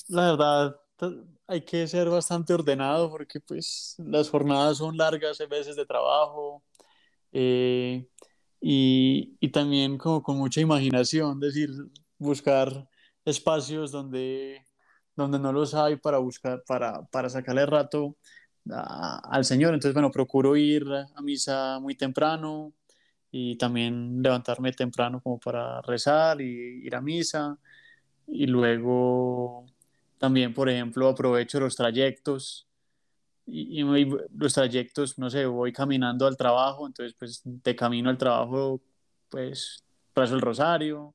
la 0.08 0.30
verdad, 0.32 0.80
hay 1.46 1.62
que 1.62 1.86
ser 1.86 2.08
bastante 2.08 2.52
ordenado 2.54 3.10
porque 3.10 3.40
pues 3.40 3.96
las 3.98 4.30
jornadas 4.30 4.78
son 4.78 4.96
largas, 4.96 5.40
hay 5.40 5.46
veces 5.46 5.76
de 5.76 5.86
trabajo 5.86 6.62
eh, 7.32 8.06
y, 8.60 9.36
y, 9.40 9.48
también 9.50 9.96
como 9.98 10.22
con 10.22 10.36
mucha 10.36 10.60
imaginación, 10.60 11.42
es 11.42 11.54
decir, 11.54 11.70
buscar 12.18 12.88
espacios 13.24 13.90
donde, 13.90 14.66
donde 15.16 15.38
no 15.38 15.52
los 15.52 15.74
hay 15.74 15.96
para 15.96 16.18
buscar, 16.18 16.62
para, 16.66 17.02
para 17.06 17.30
sacarle 17.30 17.66
rato 17.66 18.16
al 18.68 19.44
Señor. 19.44 19.74
Entonces, 19.74 19.94
bueno, 19.94 20.10
procuro 20.10 20.56
ir 20.56 20.84
a 20.92 21.22
misa 21.22 21.78
muy 21.80 21.94
temprano 21.94 22.72
y 23.30 23.56
también 23.56 24.22
levantarme 24.22 24.72
temprano 24.72 25.20
como 25.22 25.38
para 25.38 25.80
rezar 25.82 26.40
y 26.40 26.86
ir 26.86 26.94
a 26.94 27.00
misa. 27.00 27.58
Y 28.26 28.46
luego 28.46 29.66
también, 30.18 30.54
por 30.54 30.68
ejemplo, 30.68 31.08
aprovecho 31.08 31.60
los 31.60 31.76
trayectos 31.76 32.66
y, 33.46 33.82
los 34.36 34.54
trayectos, 34.54 35.18
no 35.18 35.28
sé, 35.30 35.46
voy 35.46 35.72
caminando 35.72 36.26
al 36.26 36.36
trabajo, 36.36 36.86
entonces 36.86 37.14
pues 37.18 37.42
de 37.44 37.74
camino 37.74 38.10
al 38.10 38.18
trabajo, 38.18 38.80
pues 39.28 39.84
paso 40.12 40.34
el 40.34 40.40
rosario. 40.40 41.14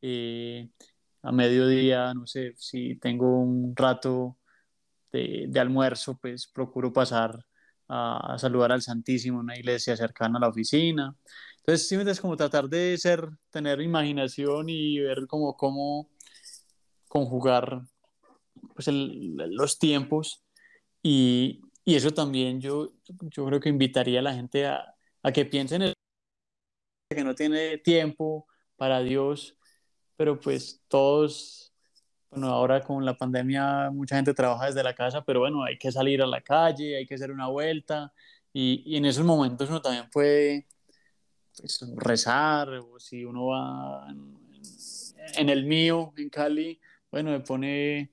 Eh, 0.00 0.68
a 1.22 1.32
mediodía, 1.32 2.14
no 2.14 2.26
sé, 2.26 2.54
si 2.56 2.96
tengo 2.96 3.40
un 3.40 3.74
rato 3.76 4.36
de, 5.12 5.50
almuerzo, 5.60 6.18
pues 6.20 6.46
procuro 6.46 6.92
pasar 6.92 7.44
a, 7.88 8.36
saludar 8.38 8.72
al 8.72 8.82
Santísimo 8.82 9.38
en 9.38 9.44
una 9.44 9.56
iglesia 9.58 9.96
cercana 9.96 10.38
a 10.38 10.40
la 10.40 10.48
oficina. 10.48 11.16
Entonces, 11.58 11.88
simplemente 11.88 12.12
es 12.12 12.20
como 12.20 12.36
tratar 12.36 12.68
de 12.68 12.96
ser, 12.98 13.28
tener 13.50 13.80
imaginación 13.80 14.68
y 14.68 15.00
ver 15.00 15.26
como 15.26 15.56
cómo 15.56 16.10
conjugar 17.08 17.82
pues, 18.74 18.88
los 18.88 19.78
tiempos. 19.78 20.42
Y, 21.02 21.60
y, 21.84 21.96
eso 21.96 22.12
también 22.12 22.60
yo, 22.60 22.92
yo 23.20 23.46
creo 23.46 23.60
que 23.60 23.68
invitaría 23.68 24.20
a 24.20 24.22
la 24.22 24.34
gente 24.34 24.66
a, 24.66 24.94
a 25.22 25.32
que 25.32 25.44
piensen 25.44 25.82
en 25.82 25.94
que 27.10 27.24
no 27.24 27.34
tiene 27.34 27.78
tiempo 27.78 28.46
para 28.76 29.00
Dios, 29.00 29.56
pero 30.16 30.38
pues 30.40 30.82
todos 30.88 31.67
bueno, 32.30 32.48
ahora 32.48 32.80
con 32.82 33.04
la 33.04 33.16
pandemia 33.16 33.90
mucha 33.90 34.16
gente 34.16 34.34
trabaja 34.34 34.66
desde 34.66 34.82
la 34.82 34.94
casa, 34.94 35.24
pero 35.24 35.40
bueno, 35.40 35.64
hay 35.64 35.78
que 35.78 35.90
salir 35.90 36.22
a 36.22 36.26
la 36.26 36.40
calle, 36.40 36.96
hay 36.96 37.06
que 37.06 37.14
hacer 37.14 37.30
una 37.30 37.48
vuelta. 37.48 38.12
Y, 38.52 38.82
y 38.84 38.96
en 38.96 39.06
esos 39.06 39.24
momentos 39.24 39.68
uno 39.68 39.80
también 39.80 40.08
puede 40.10 40.66
pues, 41.56 41.84
rezar 41.96 42.68
o 42.70 42.98
si 42.98 43.24
uno 43.24 43.46
va 43.46 44.06
en, 45.36 45.48
el 45.48 45.64
mío, 45.64 46.12
en 46.16 46.28
Cali, 46.28 46.80
bueno, 47.10 47.30
me 47.30 47.40
pone, 47.40 48.10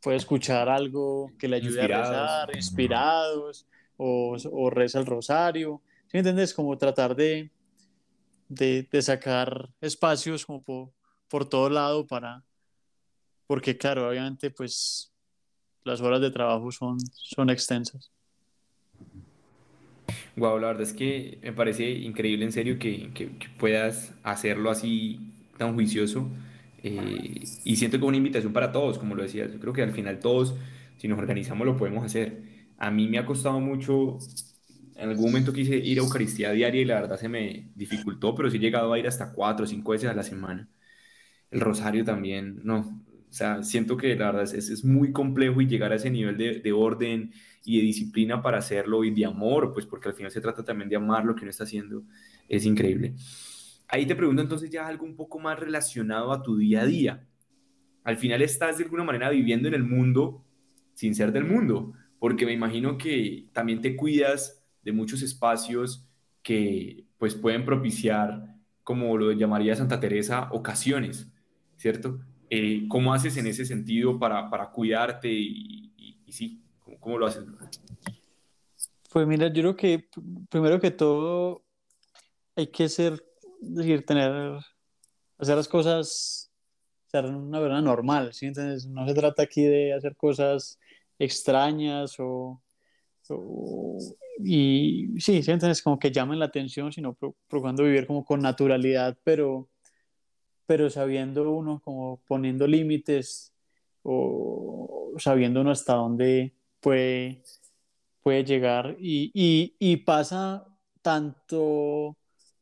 puede 0.00 0.16
escuchar 0.16 0.68
algo 0.68 1.32
que 1.38 1.48
le 1.48 1.56
ayude 1.56 1.82
a 1.82 1.86
rezar, 1.86 2.56
inspirados 2.56 3.66
o, 3.96 4.36
o 4.52 4.70
reza 4.70 4.98
el 4.98 5.06
rosario, 5.06 5.82
¿sí 6.02 6.10
me 6.14 6.20
entiendes? 6.20 6.54
Como 6.54 6.76
tratar 6.78 7.16
de, 7.16 7.50
de, 8.48 8.86
de 8.90 9.02
sacar 9.02 9.70
espacios 9.80 10.46
como 10.46 10.62
por, 10.62 10.90
por 11.28 11.48
todo 11.48 11.68
lado 11.70 12.06
para 12.06 12.44
porque 13.46 13.76
claro, 13.76 14.08
obviamente 14.08 14.50
pues 14.50 15.12
las 15.84 16.00
horas 16.00 16.20
de 16.20 16.30
trabajo 16.30 16.70
son, 16.72 16.98
son 17.12 17.50
extensas. 17.50 18.10
Wow, 20.36 20.58
la 20.58 20.68
verdad 20.68 20.82
es 20.82 20.92
que 20.92 21.38
me 21.42 21.52
parece 21.52 21.90
increíble 21.90 22.44
en 22.44 22.52
serio 22.52 22.78
que, 22.78 23.10
que, 23.14 23.30
puedas 23.58 24.12
hacerlo 24.22 24.70
así 24.70 25.32
tan 25.56 25.74
juicioso 25.74 26.28
eh, 26.82 27.42
y 27.64 27.76
siento 27.76 27.98
como 27.98 28.08
una 28.08 28.18
invitación 28.18 28.52
para 28.52 28.70
todos, 28.70 28.98
como 28.98 29.14
lo 29.14 29.22
decías, 29.22 29.50
yo 29.52 29.58
creo 29.58 29.72
que 29.72 29.82
al 29.82 29.92
final 29.92 30.18
todos, 30.18 30.54
si 30.98 31.08
nos 31.08 31.18
organizamos, 31.18 31.66
lo 31.66 31.76
podemos 31.76 32.04
hacer. 32.04 32.42
A 32.78 32.90
mí 32.90 33.08
me 33.08 33.18
ha 33.18 33.24
costado 33.24 33.58
mucho, 33.60 34.18
en 34.94 35.08
algún 35.08 35.26
momento 35.26 35.52
quise 35.52 35.76
ir 35.76 35.98
a 35.98 36.02
Eucaristía 36.02 36.52
diaria 36.52 36.82
y 36.82 36.84
la 36.84 37.00
verdad 37.00 37.18
se 37.18 37.28
me 37.28 37.70
dificultó, 37.74 38.34
pero 38.34 38.50
sí 38.50 38.58
he 38.58 38.60
llegado 38.60 38.92
a 38.92 38.98
ir 38.98 39.06
hasta 39.06 39.32
cuatro 39.32 39.64
o 39.64 39.66
cinco 39.66 39.92
veces 39.92 40.10
a 40.10 40.14
la 40.14 40.22
semana. 40.22 40.68
El 41.50 41.60
rosario 41.60 42.04
también, 42.04 42.60
no, 42.64 43.02
o 43.28 43.32
sea, 43.32 43.62
siento 43.62 43.96
que 43.96 44.14
la 44.16 44.32
verdad 44.32 44.42
es, 44.54 44.70
es 44.70 44.84
muy 44.84 45.12
complejo 45.12 45.60
y 45.60 45.66
llegar 45.66 45.92
a 45.92 45.96
ese 45.96 46.10
nivel 46.10 46.36
de, 46.36 46.60
de, 46.60 46.72
orden 46.72 47.32
y 47.64 47.78
de 47.78 47.84
disciplina 47.84 48.42
para 48.42 48.58
hacerlo 48.58 49.04
y 49.04 49.10
de 49.10 49.26
amor, 49.26 49.72
pues 49.72 49.86
porque 49.86 50.08
al 50.08 50.14
final 50.14 50.30
se 50.30 50.40
trata 50.40 50.64
también 50.64 50.88
de 50.88 50.96
amar 50.96 51.24
lo 51.24 51.34
que 51.34 51.42
uno 51.42 51.50
está 51.50 51.64
haciendo, 51.64 52.04
es 52.48 52.64
increíble. 52.64 53.14
Ahí 53.88 54.06
te 54.06 54.16
pregunto 54.16 54.42
entonces 54.42 54.70
ya 54.70 54.86
algo 54.86 55.04
un 55.04 55.16
poco 55.16 55.38
más 55.38 55.58
relacionado 55.58 56.32
a 56.32 56.42
tu 56.42 56.56
día 56.56 56.82
a 56.82 56.86
día. 56.86 57.28
Al 58.04 58.16
final 58.16 58.42
estás 58.42 58.78
de 58.78 58.84
alguna 58.84 59.04
manera 59.04 59.30
viviendo 59.30 59.68
en 59.68 59.74
el 59.74 59.84
mundo 59.84 60.44
sin 60.94 61.14
ser 61.14 61.32
del 61.32 61.44
mundo, 61.44 61.92
porque 62.18 62.46
me 62.46 62.52
imagino 62.52 62.96
que 62.98 63.48
también 63.52 63.80
te 63.80 63.96
cuidas 63.96 64.64
de 64.82 64.92
muchos 64.92 65.22
espacios 65.22 66.08
que 66.42 67.04
pues 67.18 67.34
pueden 67.34 67.64
propiciar, 67.64 68.54
como 68.82 69.16
lo 69.18 69.32
llamaría 69.32 69.76
Santa 69.76 70.00
Teresa, 70.00 70.48
ocasiones, 70.52 71.30
¿cierto? 71.76 72.20
Eh, 72.50 72.86
¿Cómo 72.88 73.12
haces 73.12 73.36
en 73.36 73.46
ese 73.46 73.64
sentido 73.64 74.18
para, 74.18 74.48
para 74.48 74.70
cuidarte 74.70 75.28
y, 75.28 75.92
y, 76.26 76.32
sí, 76.32 76.62
¿cómo, 76.80 77.00
¿cómo, 77.00 77.18
lo 77.18 77.26
haces? 77.26 77.44
Pues 79.12 79.26
mira, 79.26 79.48
yo 79.48 79.62
creo 79.62 79.76
que 79.76 80.08
primero 80.48 80.80
que 80.80 80.90
todo 80.90 81.64
hay 82.54 82.68
que 82.68 82.88
ser, 82.88 83.24
decir, 83.60 84.04
tener, 84.06 84.58
hacer 85.38 85.56
las 85.56 85.68
cosas, 85.68 86.52
ser 87.06 87.26
una 87.26 87.60
verdad 87.60 87.82
normal, 87.82 88.32
¿sí? 88.32 88.46
Entonces, 88.46 88.86
no 88.86 89.06
se 89.06 89.14
trata 89.14 89.42
aquí 89.42 89.62
de 89.62 89.92
hacer 89.94 90.16
cosas 90.16 90.78
extrañas 91.18 92.16
o, 92.18 92.60
y 94.38 95.08
sí, 95.18 95.42
¿sí? 95.42 95.50
entonces 95.50 95.82
como 95.82 95.98
que 95.98 96.10
llamen 96.12 96.38
la 96.38 96.46
atención, 96.46 96.92
sino 96.92 97.16
procurando 97.48 97.82
vivir 97.82 98.06
como 98.06 98.24
con 98.24 98.40
naturalidad, 98.40 99.16
pero 99.24 99.68
pero 100.66 100.90
sabiendo 100.90 101.50
uno, 101.50 101.80
como 101.84 102.20
poniendo 102.26 102.66
límites 102.66 103.52
o 104.02 105.12
sabiendo 105.18 105.60
uno 105.60 105.70
hasta 105.70 105.94
dónde 105.94 106.54
puede, 106.80 107.42
puede 108.22 108.44
llegar. 108.44 108.96
Y, 108.98 109.30
y, 109.32 109.76
y 109.78 109.98
pasa 109.98 110.66
tanto 111.02 112.16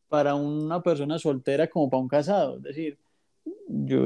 para 0.09 0.35
una 0.35 0.83
persona 0.83 1.19
soltera 1.19 1.67
como 1.69 1.91
para 1.91 2.03
un 2.03 2.09
casado. 2.09 2.57
Es 2.59 2.63
decir, 2.63 2.99
yo, 3.67 4.01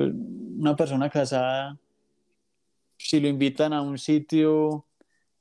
una 0.58 0.74
persona 0.76 1.10
casada, 1.10 1.78
si 2.96 3.20
lo 3.20 3.28
invitan 3.28 3.72
a 3.72 3.82
un 3.82 3.98
sitio, 3.98 4.86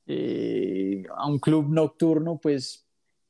eh, 0.05 1.03
a 1.15 1.27
un 1.27 1.39
club 1.39 1.69
nocturno, 1.69 2.37
pues 2.37 2.85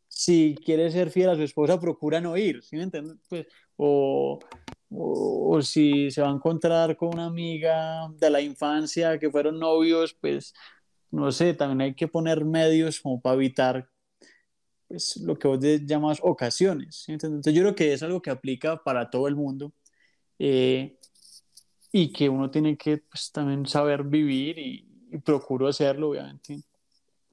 si 0.08 0.56
quiere 0.66 0.90
ser 0.90 1.12
fiel 1.12 1.30
a 1.30 1.36
su 1.36 1.44
esposa, 1.44 1.80
procura 1.80 2.20
no 2.20 2.36
ir, 2.38 2.64
¿sí 2.64 2.76
me 2.76 2.84
entiendes? 2.84 3.18
Pues, 3.30 3.48
o, 3.76 4.40
o, 4.90 5.62
si 5.62 6.12
se 6.12 6.22
va 6.22 6.30
a 6.30 6.34
encontrar 6.34 6.96
con 6.96 7.10
una 7.14 7.26
amiga 7.26 8.10
de 8.18 8.30
la 8.30 8.42
infancia 8.42 9.20
que 9.20 9.30
fueron 9.30 9.60
novios, 9.60 10.14
pues 10.14 10.54
no 11.12 11.32
sé, 11.32 11.54
también 11.54 11.82
hay 11.82 11.96
que 11.96 12.08
poner 12.08 12.46
medios 12.46 13.00
como 13.00 13.22
para 13.22 13.36
evitar 13.36 13.90
pues, 14.88 15.18
lo 15.18 15.38
que 15.38 15.48
vos 15.48 15.60
llamas 15.86 16.20
ocasiones. 16.22 17.06
Entonces 17.08 17.54
yo 17.54 17.62
creo 17.62 17.76
que 17.76 17.94
es 17.94 18.04
algo 18.04 18.22
que 18.22 18.30
aplica 18.30 18.82
para 18.84 19.10
todo 19.10 19.28
el 19.28 19.36
mundo 19.36 19.74
eh, 20.40 20.98
y 21.92 22.12
que 22.12 22.30
uno 22.30 22.50
tiene 22.52 22.78
que 22.78 22.98
pues, 22.98 23.32
también 23.32 23.66
saber 23.66 24.04
vivir 24.04 24.58
y, 24.60 24.88
y 25.12 25.18
procuro 25.20 25.68
hacerlo, 25.68 26.10
obviamente. 26.12 26.62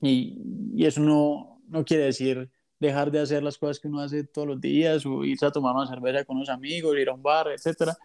Y, 0.00 0.38
y 0.74 0.86
eso 0.86 1.00
no, 1.00 1.62
no 1.68 1.84
quiere 1.84 2.04
decir 2.04 2.50
dejar 2.86 3.10
de 3.10 3.20
hacer 3.20 3.42
las 3.42 3.58
cosas 3.58 3.80
que 3.80 3.88
uno 3.88 4.00
hace 4.00 4.24
todos 4.24 4.48
los 4.48 4.60
días 4.60 5.04
o 5.06 5.24
irse 5.24 5.46
a 5.46 5.50
tomar 5.50 5.74
una 5.74 5.86
cerveza 5.86 6.24
con 6.24 6.36
unos 6.36 6.48
amigos, 6.48 6.96
ir 6.96 7.08
a 7.08 7.14
un 7.14 7.22
bar, 7.22 7.48
etcétera. 7.48 7.96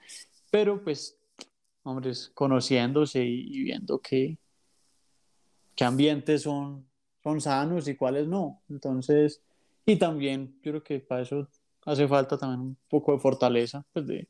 Pero 0.52 0.84
pues 0.84 1.18
hombres, 1.84 2.32
conociéndose 2.34 3.24
y, 3.24 3.64
viendo 3.64 4.00
qué, 4.00 4.38
qué 5.76 5.84
ambientes 5.84 6.44
son, 6.44 6.88
son 7.24 7.42
sanos 7.42 7.88
y 7.88 7.96
cuáles 7.96 8.28
no. 8.28 8.62
Entonces, 8.70 9.42
y 9.86 9.98
también 9.98 10.60
yo 10.62 10.72
creo 10.72 10.84
que 10.84 11.00
para 11.00 11.22
eso 11.22 11.48
hace 11.86 12.08
falta 12.08 12.38
también 12.38 12.62
un 12.62 12.78
poco 12.88 13.14
de 13.14 13.20
fortaleza, 13.20 13.86
pues 13.94 14.06
de, 14.08 14.28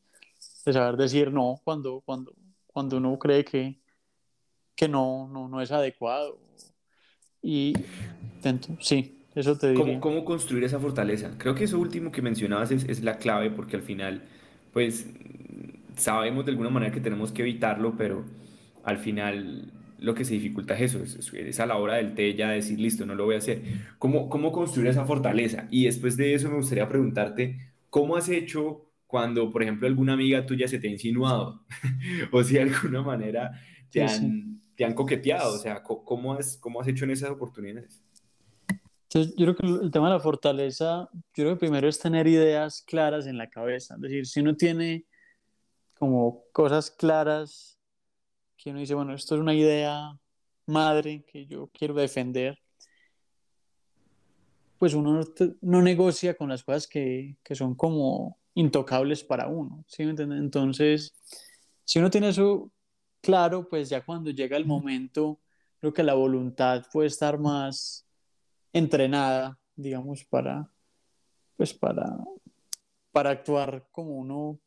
de 0.65 0.73
saber 0.73 0.97
decir 0.97 1.31
no 1.31 1.59
cuando, 1.63 2.01
cuando, 2.01 2.33
cuando 2.67 2.97
uno 2.97 3.17
cree 3.19 3.43
que, 3.43 3.79
que 4.75 4.87
no, 4.87 5.27
no, 5.27 5.49
no 5.49 5.61
es 5.61 5.71
adecuado. 5.71 6.39
Y 7.41 7.73
sí, 8.79 9.18
eso 9.39 9.57
te 9.57 9.69
diría. 9.69 9.83
¿Cómo, 9.83 9.99
¿Cómo, 9.99 10.25
construir 10.25 10.63
esa 10.63 10.79
fortaleza? 10.79 11.31
Creo 11.37 11.55
que 11.55 11.65
eso 11.65 11.79
último 11.79 12.11
que 12.11 12.21
mencionabas 12.21 12.71
es, 12.71 12.83
es, 12.85 13.03
la 13.03 13.17
clave 13.17 13.49
porque 13.51 13.75
al 13.75 13.81
final, 13.81 14.23
pues 14.73 15.07
sabemos 15.95 16.45
de 16.45 16.51
alguna 16.51 16.69
manera 16.69 16.91
que 16.91 17.01
tenemos 17.01 17.31
que 17.31 17.41
evitarlo, 17.41 17.95
pero 17.97 18.25
al 18.83 18.97
final 18.97 19.71
lo 19.99 20.15
que 20.15 20.25
se 20.25 20.33
dificulta 20.33 20.75
es 20.75 20.95
eso, 20.95 21.03
es, 21.03 21.33
es, 21.33 21.59
a 21.59 21.65
la 21.65 21.77
hora 21.77 21.95
del 21.95 22.13
té 22.15 22.33
ya 22.35 22.49
decir, 22.49 22.79
listo, 22.79 23.05
no 23.05 23.15
lo 23.15 23.25
voy 23.25 23.35
a 23.35 23.39
hacer. 23.39 23.61
¿Cómo, 23.97 24.29
¿Cómo 24.29 24.51
construir 24.51 24.89
esa 24.89 25.05
fortaleza? 25.05 25.67
Y 25.69 25.85
después 25.85 26.15
de 26.17 26.33
eso 26.33 26.49
me 26.49 26.55
gustaría 26.55 26.87
preguntarte, 26.87 27.57
¿cómo 27.89 28.15
has 28.15 28.29
hecho 28.29 28.85
cuando, 29.07 29.51
por 29.51 29.63
ejemplo, 29.63 29.87
alguna 29.87 30.13
amiga 30.13 30.45
tuya 30.45 30.67
se 30.67 30.79
te 30.79 30.87
ha 30.87 30.91
insinuado? 30.91 31.63
o 32.31 32.43
si 32.43 32.55
de 32.55 32.61
alguna 32.61 33.01
manera 33.01 33.51
te, 33.91 34.03
han, 34.03 34.61
te 34.75 34.85
han 34.85 34.93
coqueteado, 34.93 35.55
o 35.55 35.57
sea, 35.57 35.83
¿cómo 35.83 36.33
has, 36.33 36.57
¿cómo 36.57 36.79
has 36.79 36.87
hecho 36.87 37.05
en 37.05 37.11
esas 37.11 37.29
oportunidades? 37.29 38.01
Entonces, 39.11 39.33
yo 39.35 39.45
creo 39.47 39.55
que 39.55 39.85
el 39.85 39.91
tema 39.91 40.07
de 40.07 40.13
la 40.13 40.19
fortaleza, 40.19 41.09
yo 41.13 41.43
creo 41.43 41.53
que 41.55 41.61
primero 41.61 41.87
es 41.87 41.97
tener 41.97 42.27
ideas 42.27 42.83
claras 42.83 43.25
en 43.25 43.39
la 43.39 43.49
cabeza. 43.49 43.95
Es 43.95 44.01
decir, 44.01 44.27
si 44.27 44.39
uno 44.41 44.55
tiene 44.55 45.05
como 45.97 46.43
cosas 46.51 46.91
claras, 46.91 47.79
que 48.55 48.69
uno 48.69 48.79
dice, 48.79 48.93
bueno, 48.93 49.15
esto 49.15 49.33
es 49.33 49.41
una 49.41 49.55
idea 49.55 50.15
madre 50.67 51.25
que 51.25 51.47
yo 51.47 51.71
quiero 51.73 51.95
defender, 51.95 52.59
pues 54.77 54.93
uno 54.93 55.21
no, 55.61 55.81
negocia 55.81 56.35
con 56.35 56.49
las 56.49 56.63
cosas 56.63 56.87
que, 56.87 57.35
que, 57.43 57.55
son 57.55 57.73
como 57.73 58.37
intocables 58.53 59.23
para 59.23 59.47
uno, 59.47 59.83
¿sí 59.87 60.03
me 60.03 60.11
entiendes? 60.11 60.39
Entonces, 60.39 61.13
si 61.83 61.97
uno 61.97 62.11
tiene 62.11 62.29
eso 62.29 62.71
claro, 63.21 63.67
pues 63.67 63.89
ya 63.89 64.05
cuando 64.05 64.29
llega 64.29 64.55
el 64.55 64.67
momento, 64.67 65.39
creo 65.79 65.93
que 65.93 66.03
la 66.03 66.13
voluntad 66.13 66.85
puede 66.93 67.07
estar 67.07 67.39
más 67.39 68.05
entrenada, 68.73 69.57
digamos, 69.75 70.23
para, 70.25 70.69
pues 71.57 71.73
para, 71.73 72.17
para 73.11 73.31
actuar 73.31 73.87
como 73.91 74.11
uno 74.17 74.59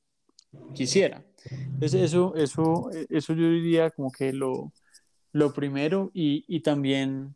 quisiera. 0.75 1.25
Entonces, 1.50 2.02
eso, 2.02 2.35
eso, 2.37 2.90
eso 3.09 3.35
yo 3.35 3.49
diría 3.50 3.90
como 3.90 4.11
que 4.11 4.32
lo, 4.32 4.73
lo 5.32 5.52
primero 5.52 6.11
y, 6.14 6.44
y 6.47 6.61
también, 6.61 7.35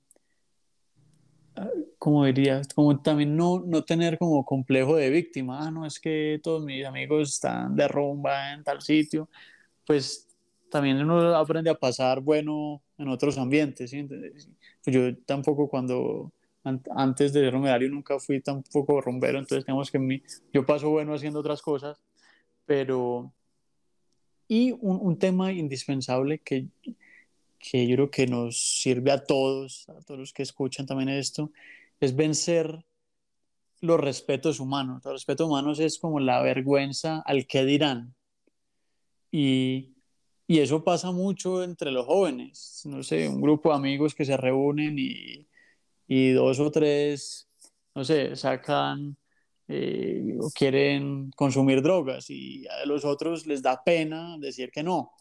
ah, 1.56 1.68
como 1.99 2.25
diría, 2.25 2.62
como 2.75 3.00
también 3.00 3.37
no, 3.37 3.61
no 3.61 3.85
tener 3.85 4.18
como 4.18 4.44
complejo 4.44 4.96
de 4.96 5.11
víctima, 5.11 5.66
ah, 5.66 5.70
no, 5.70 5.87
es 5.87 5.99
que 5.99 6.40
todos 6.42 6.64
mis 6.64 6.85
amigos 6.85 7.35
están 7.35 7.75
de 7.75 7.88
rumba 7.88 8.52
en 8.52 8.62
tal 8.62 8.82
sitio, 8.82 9.28
pues 9.87 10.28
también 10.70 11.00
uno 11.00 11.35
aprende 11.35 11.70
a 11.70 11.75
pasar 11.75 12.20
bueno 12.20 12.82
en 12.99 13.08
otros 13.08 13.38
ambientes, 13.38 13.90
¿sí? 13.90 14.06
Pues 14.85 14.94
yo 14.94 15.16
tampoco 15.25 15.68
cuando 15.68 16.32
antes 16.94 17.32
de 17.32 17.40
ser 17.40 17.52
numerario 17.54 17.88
nunca 17.88 18.18
fui 18.18 18.40
tampoco 18.40 19.00
rumbero, 19.00 19.38
entonces 19.38 19.64
digamos 19.64 19.90
que 19.90 20.23
yo 20.52 20.66
paso 20.66 20.90
bueno 20.90 21.14
haciendo 21.14 21.40
otras 21.40 21.62
cosas, 21.62 22.00
pero... 22.64 23.32
Y 24.49 24.73
un, 24.73 24.99
un, 25.02 25.18
tema 25.18 25.52
indispensable 25.52 26.38
que, 26.38 26.68
que 27.58 27.87
yo 27.87 27.96
creo 27.96 28.11
que 28.11 28.26
nos 28.28 28.56
sirve 28.56 29.11
a 29.11 29.25
todos, 29.25 29.88
a 29.88 30.00
todos 30.02 30.20
los 30.20 30.32
que 30.32 30.44
escuchan 30.44 30.87
también 30.87 31.08
esto, 31.08 31.50
es 31.99 32.14
vencer 32.14 32.84
los 33.80 33.99
respetos 34.00 34.60
humanos. 34.60 35.02
Los 35.04 35.14
respetos 35.14 35.49
humanos 35.49 35.80
es 35.80 35.99
como 35.99 36.21
la 36.21 36.43
vergüenza 36.43 37.23
al 37.26 37.47
que 37.47 37.64
dirán. 37.64 38.14
Y, 39.32 39.97
y 40.47 40.60
eso 40.60 40.84
pasa 40.84 41.10
mucho 41.10 41.64
entre 41.64 41.91
los 41.91 42.06
jóvenes. 42.06 42.82
No 42.84 43.02
sé, 43.02 43.28
un 43.28 43.41
grupo 43.41 43.71
de 43.71 43.76
amigos 43.76 44.14
que 44.14 44.25
se 44.25 44.36
reúnen 44.36 44.97
y 44.99 45.47
y 46.06 46.32
dos 46.32 46.60
o 46.60 46.71
tres, 46.71 47.49
no 47.95 48.04
sé, 48.04 48.36
sacan 48.36 49.16
eh, 49.69 50.36
o 50.40 50.50
quieren 50.50 51.30
consumir 51.34 51.82
drogas 51.82 52.30
y 52.30 52.66
a 52.69 52.86
los 52.86 53.04
otros 53.04 53.47
les 53.47 53.62
da 53.62 53.82
pena 53.82 54.36
decir 54.38 54.71
que 54.71 54.82
no. 54.82 55.12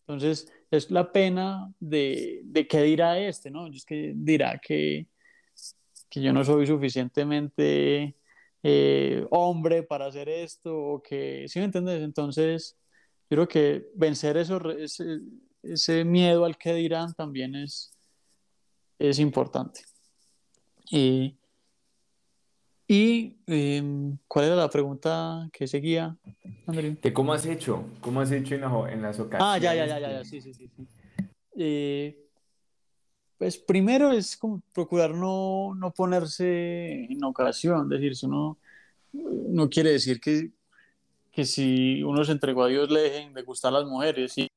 Entonces, 0.00 0.50
es 0.70 0.90
la 0.90 1.12
pena 1.12 1.72
de, 1.78 2.40
de 2.44 2.66
qué 2.66 2.82
dirá 2.82 3.18
este, 3.18 3.50
¿no? 3.50 3.68
Es 3.68 3.84
que 3.84 4.12
dirá 4.16 4.58
que, 4.58 5.06
que 6.08 6.20
yo 6.20 6.32
no 6.32 6.44
soy 6.44 6.66
suficientemente 6.66 8.16
eh, 8.62 9.26
hombre 9.30 9.84
para 9.84 10.06
hacer 10.06 10.28
esto 10.28 10.76
o 10.76 11.02
que, 11.02 11.46
¿sí 11.48 11.60
me 11.60 11.66
entiendes? 11.66 12.02
Entonces, 12.02 12.76
yo 13.30 13.36
creo 13.36 13.48
que 13.48 13.86
vencer 13.94 14.36
eso, 14.36 14.58
ese, 14.72 15.20
ese 15.62 16.04
miedo 16.04 16.44
al 16.44 16.58
que 16.58 16.74
dirán 16.74 17.14
también 17.14 17.54
es, 17.54 17.96
es 18.98 19.20
importante. 19.20 19.82
Y, 20.90 21.36
y 22.88 23.36
em, 23.46 24.18
¿cuál 24.26 24.46
era 24.46 24.56
la 24.56 24.68
pregunta 24.68 25.48
que 25.52 25.68
seguía, 25.68 26.16
De 26.66 27.12
cómo 27.12 27.32
has 27.32 27.46
hecho, 27.46 27.84
cómo 28.00 28.20
has 28.20 28.32
hecho 28.32 28.56
en, 28.56 28.62
en 28.62 29.02
las 29.02 29.20
ocasiones. 29.20 29.40
Ah, 29.40 29.58
ya, 29.58 29.74
ya, 29.74 29.86
ya, 29.86 30.00
ya, 30.00 30.24
sí, 30.24 30.40
sí, 30.40 30.52
sí. 30.52 30.68
Eh, 31.56 32.26
pues 33.38 33.56
primero 33.56 34.10
es 34.10 34.36
como 34.36 34.60
procurar 34.72 35.14
no, 35.14 35.74
no 35.76 35.92
ponerse 35.92 37.04
en 37.04 37.22
ocasión, 37.22 37.88
decir, 37.88 38.16
si 38.16 38.26
uno 38.26 38.58
no 39.12 39.68
quiere 39.68 39.92
decir 39.92 40.20
que, 40.20 40.50
que 41.30 41.44
si 41.44 42.02
uno 42.02 42.24
se 42.24 42.32
entregó 42.32 42.64
a 42.64 42.68
Dios 42.68 42.90
le 42.90 43.00
dejen 43.00 43.32
de 43.32 43.42
gustar 43.42 43.72
las 43.72 43.84
mujeres. 43.84 44.36
Y, 44.36 44.48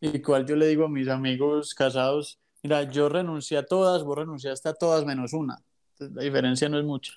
y 0.00 0.20
cual 0.20 0.46
yo 0.46 0.56
le 0.56 0.66
digo 0.66 0.84
a 0.84 0.88
mis 0.88 1.08
amigos 1.08 1.74
casados, 1.74 2.38
Mira, 2.64 2.82
yo 2.84 3.10
renuncié 3.10 3.58
a 3.58 3.66
todas, 3.66 4.02
vos 4.04 4.16
renunciaste 4.16 4.70
a 4.70 4.72
todas 4.72 5.04
menos 5.04 5.34
una. 5.34 5.62
La 5.98 6.22
diferencia 6.22 6.66
no 6.66 6.78
es 6.78 6.84
mucha. 6.86 7.12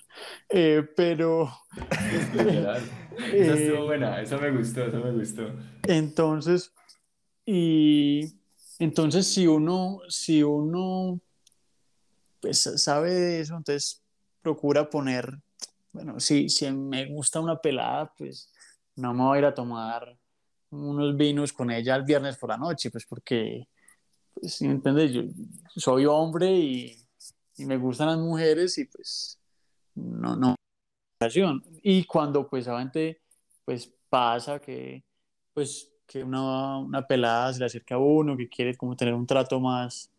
Eh, 0.46 0.86
pero. 0.94 1.50
Esa 3.32 3.54
estuvo 3.54 3.78
eh, 3.78 3.84
buena, 3.86 4.20
eso 4.20 4.38
me 4.38 4.50
gustó, 4.50 4.84
eso 4.84 4.98
me 4.98 5.10
gustó. 5.10 5.50
Entonces, 5.84 6.70
y 7.46 8.34
entonces 8.78 9.26
si 9.26 9.46
uno, 9.46 10.00
si 10.08 10.42
uno 10.42 11.18
pues 12.40 12.60
sabe 12.76 13.12
de 13.12 13.40
eso, 13.40 13.56
entonces 13.56 14.02
procura 14.42 14.88
poner, 14.88 15.40
bueno, 15.92 16.20
si, 16.20 16.48
si 16.50 16.70
me 16.70 17.06
gusta 17.06 17.40
una 17.40 17.56
pelada, 17.56 18.12
pues 18.16 18.52
no 18.96 19.14
me 19.14 19.24
voy 19.24 19.36
a 19.36 19.38
ir 19.40 19.44
a 19.46 19.54
tomar 19.54 20.16
unos 20.70 21.16
vinos 21.16 21.52
con 21.52 21.70
ella 21.70 21.96
el 21.96 22.04
viernes 22.04 22.36
por 22.36 22.50
la 22.50 22.58
noche, 22.58 22.90
pues 22.90 23.06
porque 23.06 23.66
pues, 24.40 24.62
¿entiendes? 24.62 25.12
Yo 25.12 25.22
soy 25.76 26.06
hombre 26.06 26.50
y, 26.52 26.98
y, 27.56 27.64
me 27.64 27.76
gustan 27.76 28.08
las 28.08 28.18
mujeres 28.18 28.76
y 28.78 28.84
pues 28.84 29.38
no, 29.94 30.36
no. 30.36 30.54
Y 31.82 32.04
cuando 32.04 32.48
pues 32.48 32.68
obviamente 32.68 33.20
pues 33.64 33.92
pasa 34.08 34.60
que 34.60 35.02
pues 35.52 35.90
que 36.06 36.24
una, 36.24 36.78
una 36.78 37.06
pelada 37.06 37.52
se 37.52 37.60
le 37.60 37.66
acerca 37.66 37.96
a 37.96 37.98
uno, 37.98 38.36
que 38.36 38.48
quiere 38.48 38.74
como 38.74 38.96
tener 38.96 39.12
un 39.12 39.26
trato 39.26 39.60
más 39.60 40.10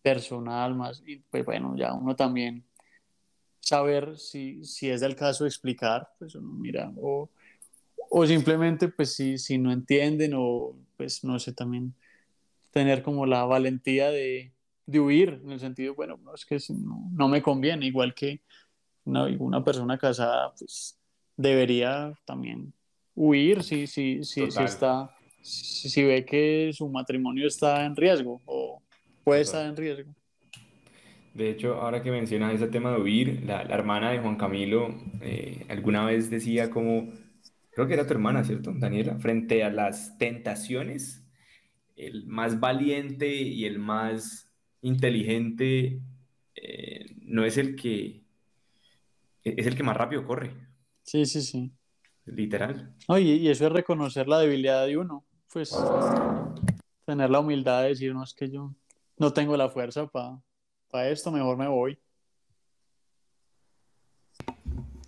personal, 0.00 0.76
más, 0.76 1.02
y 1.04 1.16
pues 1.16 1.44
bueno, 1.44 1.74
ya 1.76 1.92
uno 1.92 2.14
también 2.14 2.62
saber 3.58 4.16
si, 4.16 4.64
si 4.64 4.88
es 4.88 5.00
del 5.00 5.16
caso 5.16 5.44
explicar, 5.44 6.08
pues 6.16 6.36
uno 6.36 6.52
mira, 6.52 6.92
o, 6.96 7.28
o 8.08 8.26
simplemente 8.26 8.86
pues 8.86 9.14
si, 9.14 9.36
si 9.36 9.58
no 9.58 9.72
entienden 9.72 10.34
o 10.36 10.76
pues 10.96 11.24
no 11.24 11.40
sé, 11.40 11.52
también 11.52 11.92
tener 12.76 13.02
como 13.02 13.24
la 13.24 13.42
valentía 13.44 14.10
de, 14.10 14.52
de 14.84 15.00
huir, 15.00 15.40
en 15.42 15.50
el 15.50 15.58
sentido, 15.58 15.94
bueno, 15.94 16.20
no, 16.22 16.34
es 16.34 16.44
que 16.44 16.58
no, 16.74 17.08
no 17.10 17.26
me 17.26 17.40
conviene, 17.40 17.86
igual 17.86 18.12
que 18.12 18.42
una, 19.06 19.24
una, 19.38 19.64
persona 19.64 19.96
casada, 19.96 20.52
pues 20.58 21.00
debería 21.38 22.12
también 22.26 22.74
huir 23.14 23.62
si, 23.62 23.86
si, 23.86 24.22
si, 24.24 24.50
si 24.50 24.62
está, 24.62 25.10
si, 25.40 26.04
ve 26.04 26.26
que 26.26 26.70
su 26.74 26.86
matrimonio 26.90 27.46
está 27.46 27.86
en 27.86 27.96
riesgo 27.96 28.42
o 28.44 28.82
puede 29.24 29.40
estar 29.40 29.64
en 29.64 29.74
riesgo. 29.74 30.14
De 31.32 31.48
hecho, 31.48 31.80
ahora 31.80 32.02
que 32.02 32.10
mencionas 32.10 32.56
ese 32.56 32.68
tema 32.68 32.92
de 32.92 33.00
huir, 33.00 33.42
la, 33.46 33.64
la 33.64 33.74
hermana 33.74 34.10
de 34.10 34.18
Juan 34.18 34.36
Camilo 34.36 34.94
eh, 35.22 35.64
alguna 35.70 36.04
vez 36.04 36.28
decía 36.28 36.68
como, 36.68 37.10
creo 37.70 37.86
que 37.86 37.94
era 37.94 38.06
tu 38.06 38.12
hermana, 38.12 38.44
¿cierto, 38.44 38.74
Daniela? 38.76 39.14
Frente 39.18 39.64
a 39.64 39.70
las 39.70 40.18
tentaciones, 40.18 41.25
el 41.96 42.26
más 42.26 42.60
valiente 42.60 43.34
y 43.34 43.64
el 43.64 43.78
más 43.78 44.52
inteligente 44.82 46.00
eh, 46.54 47.16
no 47.22 47.44
es 47.44 47.56
el 47.56 47.74
que 47.74 48.22
es 49.42 49.66
el 49.66 49.76
que 49.76 49.82
más 49.82 49.96
rápido 49.96 50.26
corre. 50.26 50.52
Sí, 51.02 51.24
sí, 51.24 51.40
sí. 51.40 51.72
Literal. 52.24 52.94
y, 53.20 53.48
eso 53.48 53.66
es 53.66 53.72
reconocer 53.72 54.26
la 54.26 54.40
debilidad 54.40 54.84
de 54.86 54.96
uno. 54.96 55.24
pues 55.52 55.72
tener 57.04 57.30
la 57.30 57.38
humildad 57.38 57.82
de 57.82 57.90
decir, 57.90 58.12
no, 58.12 58.24
es 58.24 58.34
que 58.34 58.50
yo 58.50 58.74
no 59.16 59.32
tengo 59.32 59.56
la 59.56 59.70
fuerza 59.70 60.08
para 60.08 61.08
esto, 61.08 61.30
mejor 61.30 61.56
me 61.56 61.68
voy. 61.68 61.96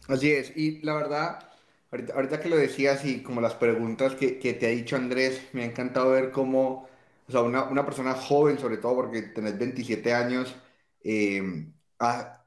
Así 0.06 0.30
es, 0.30 0.56
y 0.56 0.80
la 0.82 0.94
verdad, 0.94 1.50
ahorita, 1.90 2.40
que 2.40 2.48
lo 2.48 2.56
decías 2.56 3.04
y 3.04 3.22
como 3.22 3.40
las 3.40 3.54
preguntas 3.54 4.14
que, 4.14 4.32
te 4.32 4.66
ha 4.66 4.70
dicho 4.70 4.96
Andrés, 4.96 5.40
me 5.52 5.62
ha 5.62 5.66
encantado 5.66 6.10
ver 6.12 6.30
cómo, 6.30 6.88
o 7.26 7.32
sea, 7.32 7.42
una, 7.42 7.84
persona 7.84 8.14
joven, 8.14 8.58
sobre 8.58 8.78
todo 8.78 8.96
porque 8.96 9.22
tenés 9.22 9.58
27 9.58 10.12
años, 10.12 10.54
eh, 11.02 11.42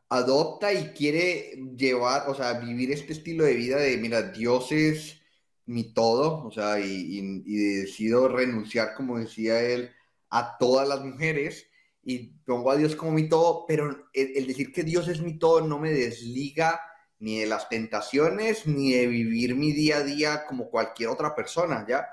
adopta 0.10 0.74
y 0.74 0.90
quiere 0.90 1.52
llevar, 1.76 2.30
o 2.30 2.36
sea, 2.36 2.54
vivir 2.60 2.92
este 2.92 3.14
estilo 3.14 3.44
de 3.46 3.56
vida 3.56 3.78
de, 3.78 3.98
mira, 3.98 4.22
Dios 4.24 4.72
es 4.72 5.22
mi 5.66 5.94
todo, 5.94 6.46
o 6.46 6.52
sea, 6.52 6.80
y, 6.80 7.42
decido 7.46 8.28
renunciar, 8.28 8.94
como 8.96 9.20
decía 9.20 9.62
él, 9.62 9.92
a 10.30 10.58
todas 10.58 10.88
las 10.88 11.02
mujeres 11.02 11.68
y 12.04 12.34
pongo 12.46 12.72
a 12.72 12.78
Dios 12.78 12.96
como 12.96 13.12
mi 13.12 13.30
todo, 13.30 13.66
pero 13.68 14.08
el 14.14 14.48
decir 14.48 14.72
que 14.72 14.84
Dios 14.84 15.08
es 15.08 15.22
mi 15.22 15.38
todo 15.38 15.62
no 15.68 15.80
me 15.80 15.92
desliga 15.92 16.82
ni 17.22 17.40
de 17.40 17.46
las 17.46 17.70
tentaciones, 17.70 18.68
ni 18.68 18.94
de 18.94 19.08
vivir 19.08 19.56
mi 19.56 19.72
día 19.72 19.98
a 19.98 20.04
día 20.04 20.46
como 20.48 20.70
cualquier 20.70 21.10
otra 21.10 21.36
persona, 21.36 21.86
¿ya? 21.88 22.08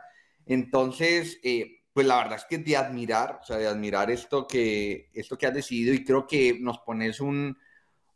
Entonces, 0.46 1.40
eh, 1.42 1.82
pues 1.92 2.06
la 2.06 2.18
verdad 2.18 2.36
es 2.36 2.44
que 2.44 2.58
de 2.58 2.76
admirar, 2.76 3.40
o 3.42 3.44
sea, 3.44 3.56
de 3.56 3.66
admirar 3.66 4.10
esto 4.10 4.46
que, 4.46 5.10
esto 5.14 5.38
que 5.38 5.46
has 5.46 5.54
decidido 5.54 5.94
y 5.94 6.04
creo 6.04 6.26
que 6.26 6.58
nos 6.60 6.78
pones 6.80 7.20
un, 7.20 7.56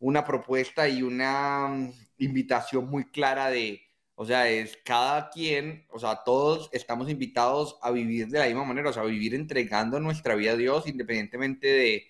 una 0.00 0.24
propuesta 0.24 0.88
y 0.88 1.02
una 1.02 1.68
mm, 1.68 1.92
invitación 2.18 2.88
muy 2.90 3.10
clara 3.10 3.48
de, 3.50 3.80
o 4.14 4.26
sea, 4.26 4.48
es 4.50 4.78
cada 4.84 5.30
quien, 5.30 5.86
o 5.90 5.98
sea, 5.98 6.22
todos 6.24 6.68
estamos 6.72 7.08
invitados 7.10 7.78
a 7.82 7.90
vivir 7.90 8.28
de 8.28 8.38
la 8.38 8.46
misma 8.46 8.64
manera, 8.64 8.90
o 8.90 8.92
sea, 8.92 9.02
a 9.02 9.06
vivir 9.06 9.34
entregando 9.34 9.98
nuestra 9.98 10.34
vida 10.34 10.52
a 10.52 10.56
Dios 10.56 10.86
independientemente 10.86 11.66
de 11.68 12.06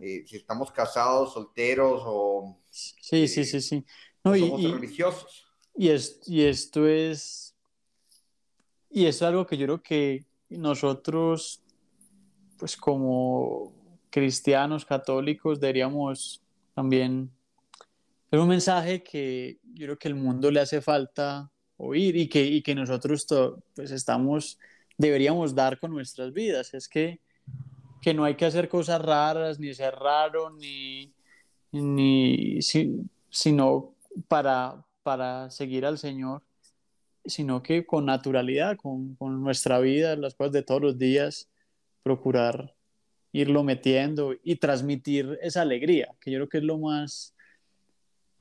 eh, 0.00 0.24
si 0.26 0.36
estamos 0.36 0.72
casados, 0.72 1.34
solteros 1.34 2.02
o... 2.06 2.58
Sí, 2.70 3.28
sí, 3.28 3.44
sí, 3.44 3.60
sí. 3.60 3.84
No, 4.24 4.36
y, 4.36 4.66
religiosos. 4.66 5.44
Y, 5.74 5.88
es, 5.88 6.20
y 6.26 6.42
esto 6.42 6.86
es. 6.86 7.54
Y 8.90 9.06
es 9.06 9.22
algo 9.22 9.46
que 9.46 9.56
yo 9.56 9.66
creo 9.66 9.82
que 9.82 10.24
nosotros, 10.50 11.62
pues 12.58 12.76
como 12.76 13.72
cristianos 14.10 14.84
católicos, 14.84 15.58
deberíamos 15.58 16.42
también. 16.74 17.30
Es 18.30 18.38
un 18.38 18.48
mensaje 18.48 19.02
que 19.02 19.58
yo 19.74 19.86
creo 19.86 19.98
que 19.98 20.08
el 20.08 20.14
mundo 20.14 20.50
le 20.50 20.60
hace 20.60 20.80
falta 20.80 21.50
oír 21.76 22.16
y 22.16 22.28
que, 22.28 22.42
y 22.44 22.62
que 22.62 22.74
nosotros 22.74 23.26
pues 23.74 23.90
estamos, 23.90 24.58
deberíamos 24.96 25.54
dar 25.54 25.78
con 25.78 25.90
nuestras 25.90 26.32
vidas. 26.32 26.72
Es 26.74 26.88
que, 26.88 27.20
que 28.00 28.14
no 28.14 28.24
hay 28.24 28.36
que 28.36 28.46
hacer 28.46 28.68
cosas 28.68 29.02
raras, 29.02 29.58
ni 29.58 29.74
ser 29.74 29.94
raro, 29.94 30.50
ni, 30.50 31.12
ni 31.72 32.60
sino 33.30 33.94
para, 34.28 34.84
para 35.02 35.50
seguir 35.50 35.86
al 35.86 35.98
Señor, 35.98 36.42
sino 37.24 37.62
que 37.62 37.86
con 37.86 38.06
naturalidad, 38.06 38.76
con, 38.76 39.14
con 39.16 39.42
nuestra 39.42 39.78
vida, 39.78 40.16
las 40.16 40.34
cosas 40.34 40.52
de 40.52 40.62
todos 40.62 40.82
los 40.82 40.98
días, 40.98 41.48
procurar 42.02 42.74
irlo 43.32 43.64
metiendo 43.64 44.34
y 44.44 44.56
transmitir 44.56 45.38
esa 45.40 45.62
alegría, 45.62 46.14
que 46.20 46.30
yo 46.30 46.38
creo 46.38 46.48
que 46.48 46.58
es 46.58 46.64
lo 46.64 46.78
más, 46.78 47.34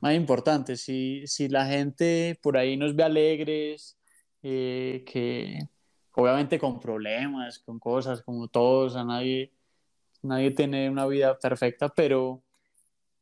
más 0.02 0.16
importante. 0.16 0.76
Si, 0.76 1.26
si 1.28 1.48
la 1.48 1.66
gente 1.66 2.38
por 2.42 2.58
ahí 2.58 2.76
nos 2.76 2.96
ve 2.96 3.04
alegres, 3.04 3.98
eh, 4.44 5.04
que 5.08 5.68
obviamente 6.14 6.60
con 6.60 6.80
problemas, 6.80 7.60
con 7.60 7.80
cosas 7.80 8.22
como 8.22 8.48
todos, 8.50 8.96
a 8.96 9.06
nadie, 9.06 9.52
nadie 10.22 10.52
tiene 10.52 10.90
una 10.90 11.08
vida 11.08 11.38
perfecta, 11.40 11.90
pero, 11.90 12.44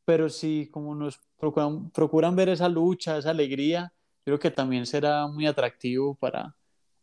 pero 0.09 0.27
si 0.27 0.67
como 0.71 0.95
nos 0.95 1.19
procuran, 1.37 1.91
procuran 1.91 2.35
ver 2.35 2.49
esa 2.49 2.67
lucha, 2.67 3.19
esa 3.19 3.29
alegría, 3.29 3.93
yo 4.17 4.23
creo 4.23 4.39
que 4.39 4.49
también 4.49 4.87
será 4.87 5.27
muy 5.27 5.45
atractivo 5.45 6.15
para, 6.15 6.55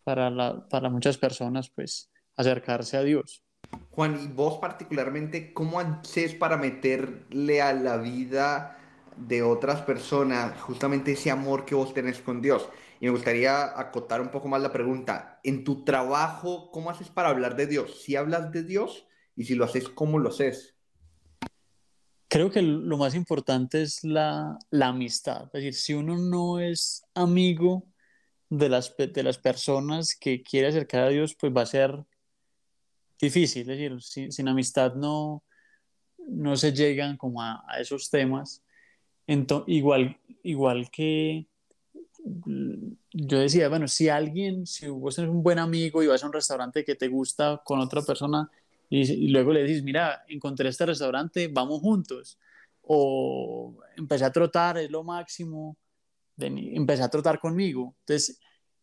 para, 0.03 0.29
la, 0.29 0.67
para 0.69 0.91
muchas 0.91 1.17
personas, 1.17 1.71
pues, 1.71 2.11
acercarse 2.35 2.97
a 2.97 3.05
Dios. 3.05 3.45
Juan, 3.93 4.19
y 4.21 4.27
vos 4.27 4.59
particularmente, 4.59 5.55
¿cómo 5.55 5.79
haces 5.79 6.35
para 6.35 6.57
meterle 6.57 7.63
a 7.63 7.73
la 7.75 7.97
vida 7.99 8.77
de 9.17 9.41
otras 9.45 9.83
personas 9.83 10.61
justamente 10.61 11.13
ese 11.13 11.31
amor 11.31 11.65
que 11.65 11.77
vos 11.77 11.95
tenés 11.95 12.19
con 12.19 12.43
Dios? 12.43 12.69
Y 12.99 13.05
me 13.05 13.13
gustaría 13.13 13.79
acotar 13.79 14.21
un 14.21 14.33
poco 14.33 14.49
más 14.49 14.61
la 14.61 14.73
pregunta. 14.73 15.39
En 15.45 15.63
tu 15.63 15.85
trabajo, 15.85 16.73
¿cómo 16.73 16.91
haces 16.91 17.09
para 17.09 17.29
hablar 17.29 17.55
de 17.55 17.69
Dios? 17.69 18.03
Si 18.03 18.17
hablas 18.17 18.51
de 18.51 18.65
Dios 18.65 19.07
y 19.37 19.45
si 19.45 19.55
lo 19.55 19.65
haces, 19.65 19.89
¿cómo 19.89 20.19
lo 20.19 20.31
haces? 20.31 20.76
Creo 22.37 22.51
que 22.51 22.61
lo 22.61 22.99
más 22.99 23.15
importante 23.15 23.81
es 23.81 24.05
la, 24.05 24.59
la, 24.69 24.89
amistad. 24.89 25.45
Es 25.45 25.53
decir, 25.53 25.73
si 25.73 25.95
uno 25.95 26.19
no 26.19 26.61
es 26.61 27.03
amigo 27.15 27.87
de 28.51 28.69
las, 28.69 28.95
de 28.95 29.23
las 29.23 29.39
personas 29.39 30.15
que 30.15 30.43
quiere 30.43 30.69
acercar 30.69 31.05
a 31.05 31.09
Dios, 31.09 31.35
pues 31.35 31.51
va 31.57 31.63
a 31.63 31.67
ser 31.67 32.05
difícil. 33.19 33.63
Es 33.63 33.79
decir, 33.79 34.03
sin, 34.03 34.33
sin 34.33 34.49
amistad 34.49 34.95
no, 34.97 35.45
no 36.29 36.59
se 36.59 36.75
llegan 36.75 37.17
como 37.17 37.41
a, 37.41 37.65
a 37.67 37.81
esos 37.81 38.11
temas. 38.11 38.63
Entonces, 39.27 39.75
igual, 39.75 40.21
igual 40.43 40.91
que 40.91 41.47
yo 43.15 43.39
decía, 43.39 43.71
bueno, 43.71 43.89
si 43.89 44.11
alguien, 44.11 44.67
si 44.67 44.89
vos 44.89 45.19
eres 45.19 45.31
un 45.31 45.43
buen 45.43 45.59
amigo 45.59 46.03
y 46.03 46.07
vas 46.07 46.23
a 46.23 46.27
un 46.27 46.35
restaurante 46.35 46.85
que 46.85 46.97
te 46.97 47.09
gusta 47.09 47.63
con 47.65 47.81
otra 47.81 48.03
persona, 48.03 48.51
y, 48.89 49.29
luego 49.29 49.53
le 49.53 49.65
dices, 49.65 49.83
mira, 49.83 50.23
encontré 50.29 50.69
este 50.69 50.87
restaurante, 50.87 51.49
vamos 51.49 51.81
juntos. 51.81 52.39
O 52.83 53.77
empecé 53.97 54.25
a 54.25 54.33
trotar, 54.33 54.79
es 54.79 54.91
lo 54.91 55.03
máximo, 55.03 55.77
empecé 56.39 57.03
a 57.03 57.09
trotar 57.11 57.41
conmigo. 57.41 57.97
Entonces, 58.01 58.41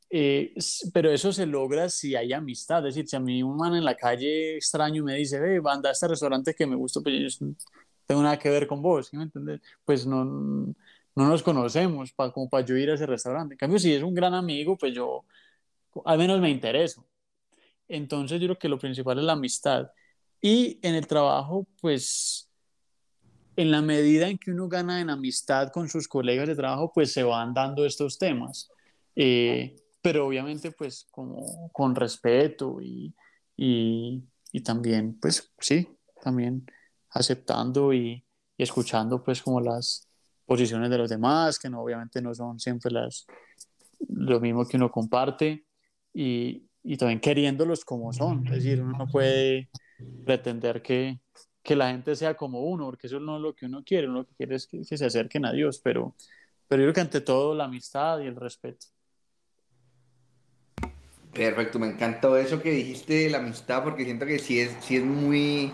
eh, 0.10 0.54
pero 0.94 1.12
eso 1.12 1.32
se 1.32 1.46
logra 1.46 1.90
si 1.90 2.16
hay 2.16 2.34
amistad. 2.34 2.80
Es 2.88 2.96
decir, 2.96 3.10
si 3.10 3.16
a 3.16 3.20
mí 3.20 3.42
un 3.44 3.58
man 3.58 3.76
en 3.76 3.86
la 3.86 3.96
calle 3.96 4.58
extraño 4.58 5.04
me 5.04 5.16
dice, 5.16 5.40
ve, 5.40 5.62
anda 5.66 5.90
a 5.90 5.94
este 5.94 6.08
restaurante 6.08 6.54
que 6.54 6.68
me 6.68 6.76
gusta, 6.76 7.02
pues 7.02 7.40
yo 7.40 7.46
no 7.48 7.56
tengo 8.06 8.22
nada 8.24 8.38
que 8.38 8.50
ver 8.50 8.68
con 8.68 8.82
vos, 8.82 9.08
¿sí 9.08 9.18
me 9.18 9.24
entiendes? 9.24 9.62
Pues 9.86 10.06
no, 10.06 10.26
no 10.26 10.76
nos 11.16 11.44
conocemos 11.44 12.12
para, 12.14 12.32
como 12.32 12.50
para 12.50 12.66
yo 12.66 12.76
ir 12.78 12.92
a 12.92 12.96
ese 12.96 13.06
restaurante. 13.06 13.54
En 13.56 13.58
cambio, 13.58 13.80
si 13.80 13.94
es 13.94 14.04
un 14.04 14.14
gran 14.14 14.34
amigo, 14.34 14.78
pues 14.78 14.94
yo 14.94 15.26
al 16.06 16.18
menos 16.18 16.40
me 16.42 16.50
intereso. 16.50 17.06
Entonces 17.94 18.42
yo 18.42 18.48
creo 18.48 18.58
que 18.58 18.70
lo 18.70 18.80
principal 18.80 19.20
es 19.20 19.24
la 19.24 19.34
amistad. 19.34 19.92
Y 20.42 20.80
en 20.82 20.96
el 20.96 21.06
trabajo, 21.06 21.68
pues 21.80 22.50
en 23.56 23.70
la 23.70 23.84
medida 23.84 24.28
en 24.28 24.40
que 24.40 24.50
uno 24.50 24.68
gana 24.68 25.00
en 25.00 25.12
amistad 25.12 25.72
con 25.72 25.88
sus 25.88 26.08
colegas 26.08 26.48
de 26.48 26.56
trabajo, 26.56 26.92
pues 26.92 27.14
se 27.14 27.22
van 27.22 27.54
dando 27.54 27.86
estos 27.86 28.18
temas. 28.18 28.72
Eh, 29.16 29.76
pero 30.02 30.26
obviamente 30.26 30.72
pues 30.72 31.06
como 31.12 31.70
con 31.72 31.94
respeto 31.94 32.82
y, 32.82 33.14
y, 33.56 34.24
y, 34.52 34.62
también 34.62 35.20
pues 35.22 35.54
sí, 35.60 35.88
también 36.20 36.66
aceptando 37.12 37.94
y, 37.94 38.26
y, 38.58 38.64
escuchando 38.64 39.24
pues 39.24 39.44
como 39.44 39.62
las 39.62 40.08
posiciones 40.48 40.90
de 40.90 40.98
los 40.98 41.12
demás, 41.12 41.60
que 41.60 41.70
no 41.70 41.84
obviamente 41.84 42.24
no 42.24 42.34
son 42.34 42.60
siempre 42.60 42.92
las 42.92 43.28
lo 44.10 44.40
mismo 44.40 44.68
que 44.68 44.78
uno 44.78 44.90
comparte 44.90 45.68
y, 46.12 46.68
y 46.84 46.98
también 46.98 47.20
queriéndolos 47.20 47.86
como 47.86 48.12
son. 48.14 48.46
Es 48.48 48.64
decir, 48.64 48.82
uno 48.82 48.98
no 48.98 49.08
puede 49.08 49.70
pretender 50.26 50.82
que, 50.82 51.20
que, 51.64 51.76
la 51.76 51.92
gente 51.92 52.16
sea 52.16 52.36
como 52.36 52.62
uno, 52.64 52.86
porque 52.86 53.08
eso 53.08 53.20
no 53.20 53.38
es 53.38 53.42
lo 53.42 53.56
que 53.56 53.66
uno 53.66 53.84
quiere, 53.84 54.08
uno 54.08 54.20
lo 54.20 54.28
que 54.28 54.36
quiere 54.36 54.56
es 54.56 54.68
que, 54.68 54.84
se 54.84 55.06
acerquen 55.06 55.46
a 55.46 55.54
Dios, 55.54 55.80
pero, 55.82 56.16
pero 56.68 56.82
yo 56.82 56.88
creo 56.88 56.94
que 56.94 57.02
ante 57.02 57.22
todo 57.22 57.56
la 57.56 57.66
amistad 57.66 58.20
y 58.20 58.28
el 58.28 58.36
respeto. 58.36 58.88
Perfecto, 61.34 61.80
me 61.80 61.88
encantó 61.88 62.38
eso 62.38 62.62
que 62.62 62.72
dijiste 62.72 63.14
de 63.14 63.30
la 63.30 63.40
amistad, 63.40 63.84
porque 63.84 64.04
siento 64.04 64.26
que 64.26 64.38
sí 64.38 64.60
es, 64.60 64.76
sí 64.82 64.98
es 64.98 65.04
muy, 65.04 65.72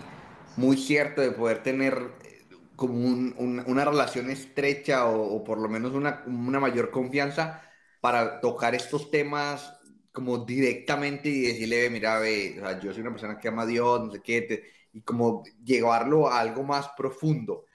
muy 0.56 0.76
cierto 0.76 1.20
de 1.20 1.32
poder 1.32 1.62
tener 1.62 1.98
eh, 2.24 2.46
como 2.76 2.94
una 2.94 3.84
relación 3.84 4.30
estrecha 4.30 5.06
o, 5.06 5.36
o 5.36 5.44
por 5.44 5.58
lo 5.58 5.68
menos 5.68 5.92
una, 5.92 6.22
una 6.26 6.60
mayor 6.60 6.90
confianza 6.90 7.62
para 8.00 8.40
tocar 8.40 8.74
estos 8.74 9.10
temas 9.10 9.79
como 10.12 10.38
directamente 10.44 11.28
y 11.28 11.42
decirle, 11.42 11.88
mira, 11.90 12.18
ve, 12.18 12.56
o 12.58 12.60
sea, 12.60 12.80
yo 12.80 12.92
soy 12.92 13.02
una 13.02 13.12
persona 13.12 13.38
que 13.38 13.48
ama 13.48 13.62
a 13.62 13.66
Dios, 13.66 14.00
no 14.04 14.10
sé 14.10 14.20
qué, 14.22 14.64
y 14.92 15.02
como 15.02 15.44
llevarlo 15.64 16.28
a 16.28 16.40
algo 16.40 16.62
más 16.62 16.88
profundo. 16.96 17.66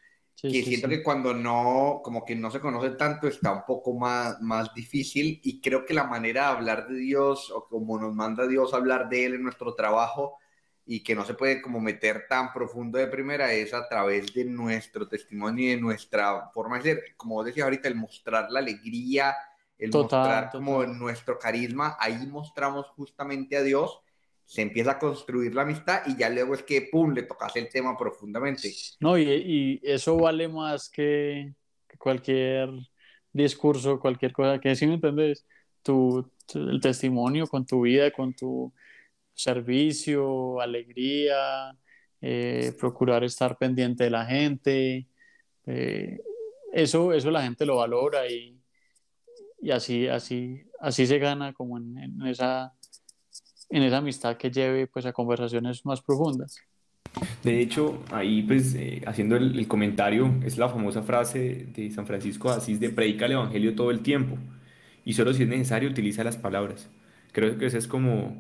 que 0.42 0.64
siento 0.64 0.90
que 0.90 1.02
cuando 1.02 1.34
no, 1.34 2.02
como 2.04 2.26
que 2.26 2.36
no 2.36 2.52
se 2.52 2.60
conoce 2.60 2.92
tanto, 2.92 3.28
está 3.28 3.54
un 3.54 3.66
poco 3.66 3.94
más, 3.94 4.42
más 4.42 4.74
difícil 4.74 5.40
y 5.44 5.62
creo 5.62 5.86
que 5.86 5.94
la 5.94 6.04
manera 6.04 6.44
de 6.44 6.58
hablar 6.58 6.88
de 6.88 6.96
Dios 6.98 7.50
o 7.52 7.68
como 7.68 7.98
nos 8.00 8.14
manda 8.14 8.46
Dios 8.46 8.74
hablar 8.74 9.08
de 9.08 9.26
Él 9.26 9.36
en 9.36 9.44
nuestro 9.44 9.74
trabajo 9.74 10.38
y 10.86 11.02
que 11.04 11.16
no 11.16 11.26
se 11.26 11.34
puede 11.34 11.62
como 11.62 11.80
meter 11.80 12.26
tan 12.30 12.54
profundo 12.54 13.00
de 13.00 13.08
primera 13.08 13.54
es 13.54 13.74
a 13.74 13.88
través 13.88 14.34
de 14.34 14.46
nuestro 14.46 15.08
testimonio 15.08 15.66
y 15.66 15.76
de 15.76 15.82
nuestra 15.82 16.50
forma 16.54 16.78
de 16.78 16.84
ser. 16.84 17.04
Como 17.18 17.44
decía 17.44 17.64
ahorita, 17.64 17.88
el 17.88 17.96
mostrar 17.96 18.52
la 18.52 18.60
alegría 18.60 19.36
el 19.78 19.92
mostrar 19.92 20.50
como 20.52 20.86
nuestro 20.86 21.38
carisma, 21.38 21.98
ahí 22.00 22.26
mostramos 22.28 22.88
justamente 22.96 23.58
a 23.58 23.64
Dios, 23.64 24.00
se 24.46 24.62
empieza 24.62 24.92
a 24.92 25.00
construir 25.00 25.54
la 25.56 25.64
amistad 25.64 26.02
y 26.06 26.16
ya 26.18 26.30
luego 26.30 26.54
es 26.54 26.64
que, 26.64 26.88
¡pum!, 26.92 27.14
le 27.14 27.24
tocas 27.24 27.56
el 27.56 27.68
tema 27.70 27.98
profundamente. 27.98 28.72
No, 29.00 29.18
y, 29.18 29.24
y 29.24 29.82
eso 29.84 30.18
vale 30.18 30.48
más 30.48 30.90
que, 30.90 31.54
cualquier 31.98 32.70
discurso, 33.34 34.00
cualquier 34.00 34.32
cosa, 34.32 34.60
que 34.60 34.76
si 34.76 34.88
me 34.88 34.96
entiendes, 34.96 35.46
tu, 35.82 36.30
el 36.54 36.80
testimonio 36.80 37.48
con 37.48 37.66
tu 37.66 37.82
vida, 37.82 38.12
con 38.12 38.34
tu 38.34 38.72
servicio, 39.34 40.62
alegría, 40.62 41.76
eh, 42.22 42.74
procurar 42.80 43.24
estar 43.24 43.58
pendiente 43.58 44.06
de 44.06 44.10
la 44.10 44.26
gente. 44.26 45.08
Eh, 45.66 46.20
eso, 46.74 47.14
eso 47.14 47.32
la 47.32 47.44
gente 47.44 47.66
lo 47.66 47.78
valora 47.78 48.30
y, 48.30 48.58
y 49.66 49.72
así, 49.72 50.08
así, 50.08 50.62
así 50.80 51.08
se 51.08 51.18
gana 51.18 51.52
como 51.52 51.80
en, 51.80 52.22
esa, 52.28 52.72
en 53.72 53.82
esa 53.82 53.98
amistad 53.98 54.38
que 54.38 54.52
lleve 54.52 54.86
pues, 54.86 55.08
a 55.08 55.12
conversaciones 55.12 55.84
más 55.88 56.04
profundas. 56.04 56.60
De 57.44 57.62
hecho, 57.62 58.04
ahí 58.12 58.44
pues 58.44 58.76
eh, 58.76 59.02
haciendo 59.08 59.36
el, 59.38 59.68
comentario, 59.68 60.32
es 60.44 60.60
la 60.60 60.70
famosa 60.70 61.02
frase 61.02 61.66
de 61.74 61.90
San 61.90 62.06
Francisco 62.06 62.52
de 62.52 62.58
Asís 62.58 62.80
de 62.80 62.92
predica 62.92 63.26
el 63.26 63.32
Evangelio 63.32 63.74
todo 63.74 63.90
el 63.90 64.02
tiempo 64.02 64.38
y 65.04 65.14
solo 65.14 65.34
si 65.34 65.42
es 65.42 65.50
necesario 65.50 65.90
utiliza 65.90 66.24
las 66.24 66.38
palabras. 66.38 66.88
Creo 67.32 67.58
que 67.58 67.66
esa 67.66 67.80
es 67.80 67.88
como 67.88 68.38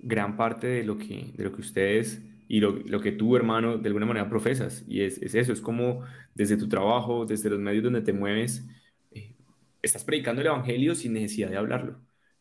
gran 0.00 0.36
parte 0.36 0.66
de 0.66 0.82
lo 0.82 0.98
que, 0.98 1.30
de 1.36 1.44
lo 1.44 1.52
que 1.52 1.60
ustedes 1.60 2.20
y 2.48 2.58
lo, 2.58 2.72
lo, 2.72 3.00
que 3.00 3.12
tú, 3.12 3.36
hermano, 3.36 3.78
de 3.78 3.86
alguna 3.86 4.06
manera 4.06 4.28
profesas. 4.28 4.84
Y 4.88 5.02
es, 5.02 5.18
es, 5.18 5.36
eso, 5.36 5.52
es 5.52 5.60
como 5.60 6.00
desde 6.34 6.56
tu 6.56 6.68
trabajo, 6.68 7.26
desde 7.26 7.48
los 7.48 7.60
medios 7.60 7.84
donde 7.84 8.00
te 8.02 8.12
mueves, 8.12 8.64
estás 9.84 10.04
predicando 10.04 10.40
el 10.40 10.48
Evangelio 10.48 10.94
sin 10.94 11.12
necesidad 11.12 11.50
de 11.50 11.56
hablarlo. 11.56 12.00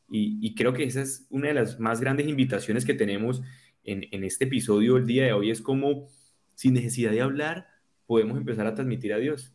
Y, 0.09 0.37
y, 0.45 0.53
creo 0.53 0.73
que 0.73 0.83
esa 0.83 1.01
es 1.01 1.25
una 1.29 1.47
de 1.47 1.55
las 1.55 1.79
más 1.79 1.99
grandes 2.01 2.27
invitaciones 2.27 2.85
que 2.85 2.93
tenemos 2.93 3.41
en, 3.83 4.05
en 4.11 4.23
este 4.23 4.45
episodio 4.45 4.97
el 4.97 5.07
día 5.07 5.23
de 5.25 5.33
hoy, 5.33 5.49
es 5.49 5.61
como 5.61 6.07
sin 6.55 6.73
necesidad 6.73 7.11
de 7.11 7.21
hablar 7.21 7.67
podemos 8.05 8.37
empezar 8.37 8.67
a 8.67 8.75
transmitir 8.75 9.13
a 9.13 9.17
Dios. 9.17 9.53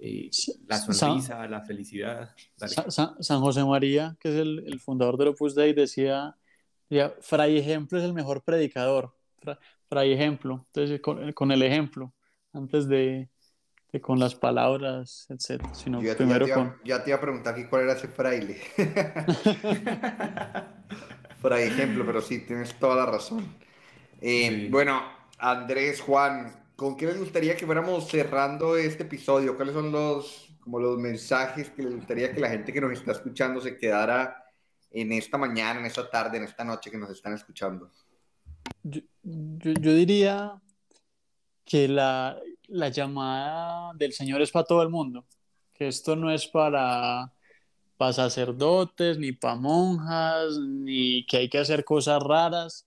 Eh, 0.00 0.30
la 0.66 0.78
sonrisa, 0.78 1.46
la 1.46 1.60
felicidad. 1.60 2.34
San, 2.56 3.40
José 3.40 3.64
María, 3.64 4.16
que 4.18 4.30
es 4.30 4.34
el, 4.36 4.64
el 4.66 4.80
fundador 4.80 5.18
del 5.18 5.28
Opus 5.28 5.54
Dei, 5.54 5.74
decía, 5.74 6.36
decía, 6.88 7.14
Fray 7.20 7.58
Ejemplo 7.58 7.98
es 7.98 8.04
el 8.04 8.14
mejor 8.14 8.42
predicador 8.42 9.14
fray 9.88 10.12
ejemplo, 10.12 10.64
entonces 10.66 11.00
con, 11.00 11.52
el 11.52 11.62
ejemplo, 11.62 12.14
antes 12.52 12.88
de, 12.88 13.28
con 13.98 14.20
las 14.20 14.36
palabras, 14.36 15.26
etc. 15.30 15.66
Sino 15.72 16.00
ya, 16.00 16.16
primero 16.16 16.46
ya, 16.46 16.54
con... 16.54 16.76
ya 16.84 17.02
te 17.02 17.10
iba 17.10 17.18
a 17.18 17.20
preguntar 17.20 17.54
aquí 17.54 17.64
cuál 17.64 17.82
era 17.82 17.94
ese 17.94 18.06
fraile. 18.06 18.60
fray 21.40 21.64
ejemplo, 21.64 22.06
pero 22.06 22.20
sí, 22.20 22.40
tienes 22.40 22.78
toda 22.78 22.94
la 22.94 23.06
razón. 23.06 23.44
Eh, 24.20 24.68
bueno, 24.70 25.02
Andrés, 25.38 26.00
Juan, 26.02 26.52
¿con 26.76 26.96
qué 26.96 27.06
les 27.06 27.18
gustaría 27.18 27.56
que 27.56 27.66
fuéramos 27.66 28.08
cerrando 28.08 28.76
este 28.76 29.02
episodio? 29.02 29.56
¿Cuáles 29.56 29.74
son 29.74 29.90
los, 29.90 30.54
como 30.60 30.78
los 30.78 30.98
mensajes 30.98 31.70
que 31.70 31.82
les 31.82 31.94
gustaría 31.94 32.32
que 32.32 32.40
la 32.40 32.50
gente 32.50 32.72
que 32.72 32.80
nos 32.80 32.92
está 32.92 33.12
escuchando 33.12 33.60
se 33.60 33.76
quedara 33.76 34.44
en 34.92 35.12
esta 35.12 35.38
mañana, 35.38 35.80
en 35.80 35.86
esta 35.86 36.08
tarde, 36.08 36.36
en 36.36 36.44
esta 36.44 36.62
noche 36.62 36.90
que 36.90 36.98
nos 36.98 37.10
están 37.10 37.32
escuchando? 37.32 37.90
yo, 38.82 39.00
yo, 39.22 39.94
diría 39.94 40.60
que 41.64 41.88
la, 41.88 42.38
la, 42.70 42.88
llamada 42.88 43.92
del 43.94 44.12
Señor 44.12 44.42
es 44.42 44.50
para 44.50 44.64
todo 44.64 44.82
el 44.82 44.88
mundo, 44.90 45.26
que 45.74 45.88
esto 45.88 46.16
no 46.16 46.30
es 46.30 46.46
para, 46.46 47.32
para 47.96 48.12
sacerdotes, 48.12 49.18
ni 49.18 49.32
para 49.32 49.56
monjas, 49.56 50.58
ni 50.58 51.26
que 51.26 51.38
hay 51.38 51.48
que 51.48 51.58
hacer 51.58 51.84
cosas 51.84 52.22
raras, 52.22 52.86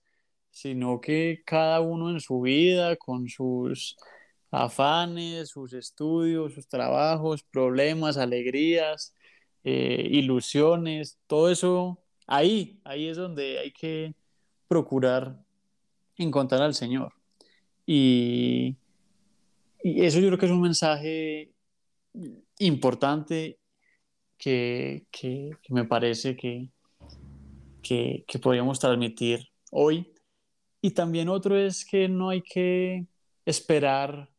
sino 0.50 1.00
que 1.00 1.42
cada 1.46 1.80
uno 1.80 2.10
en 2.10 2.20
su 2.20 2.40
vida, 2.40 2.96
con 2.96 3.28
sus 3.28 3.96
afanes, 4.50 5.50
sus 5.50 5.72
estudios, 5.72 6.54
sus 6.54 6.68
trabajos, 6.68 7.42
problemas, 7.42 8.16
alegrías, 8.16 9.14
eh, 9.64 10.08
ilusiones, 10.10 11.18
todo 11.26 11.50
eso, 11.50 11.98
ahí, 12.26 12.80
ahí 12.84 13.08
es 13.08 13.16
donde 13.16 13.58
hay 13.58 13.72
que 13.72 14.14
procurar 14.68 15.44
encontrar 16.16 16.62
al 16.62 16.74
Señor. 16.74 17.12
Y, 17.86 18.76
eso 19.84 20.18
yo 20.18 20.28
creo 20.28 20.38
que 20.38 20.46
es 20.46 20.52
un 20.52 20.62
mensaje 20.62 21.52
importante 22.58 23.58
que, 24.38 25.06
me 25.68 25.84
parece 25.84 26.36
que, 26.36 26.70
que, 27.82 28.38
podríamos 28.40 28.78
transmitir 28.78 29.48
hoy. 29.70 30.12
Y 30.80 30.90
también 30.92 31.28
otro 31.28 31.56
es 31.56 31.84
que 31.84 32.08
no 32.08 32.30
hay 32.30 32.42
que 32.42 33.06
esperar 33.44 34.30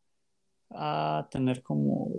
a 0.71 1.27
tener 1.31 1.61
como 1.61 2.09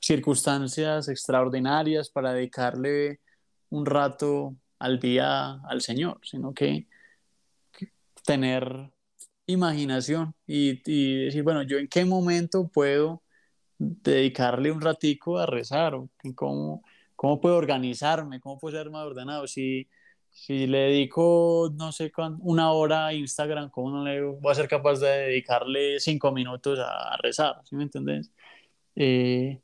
circunstancias 0.00 1.08
extraordinarias 1.08 2.08
para 2.10 2.32
dedicarle 2.32 3.20
un 3.70 3.86
rato 3.86 4.54
al 4.78 5.00
día 5.00 5.60
al 5.68 5.80
Señor, 5.80 6.20
sino 6.22 6.52
que 6.52 6.86
tener 8.24 8.90
imaginación 9.46 10.34
y, 10.46 11.24
decir, 11.24 11.42
bueno, 11.42 11.62
yo 11.62 11.78
en 11.78 11.88
qué 11.88 12.04
momento 12.04 12.68
puedo 12.68 13.22
dedicarle 13.78 14.70
un 14.70 14.80
ratico 14.80 15.38
a 15.38 15.46
rezar, 15.46 15.94
cómo, 16.34 16.82
cómo 17.16 17.40
puedo 17.40 17.56
organizarme, 17.56 18.40
cómo 18.40 18.58
puedo 18.58 18.76
ser 18.76 18.90
más 18.90 19.04
ordenado. 19.04 19.46
Si, 19.46 19.88
si 20.30 20.66
le 20.66 20.78
dedico, 20.78 21.70
no 21.74 21.92
sé, 21.92 22.12
una 22.40 22.72
hora 22.72 23.06
a 23.06 23.14
Instagram, 23.14 23.70
¿cómo 23.70 23.90
no 23.90 24.04
le 24.04 24.22
voy 24.22 24.52
a 24.52 24.54
ser 24.54 24.68
capaz 24.68 25.00
de 25.00 25.08
dedicarle 25.08 26.00
cinco 26.00 26.32
minutos 26.32 26.78
a, 26.80 27.16
rezar? 27.22 27.60
¿Sí 27.64 27.76
me 27.76 27.84
entendés? 27.84 28.30
Eh, 28.96 29.60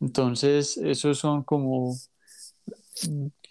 entonces, 0.00 0.76
esos 0.78 1.18
son 1.18 1.44
como 1.44 1.94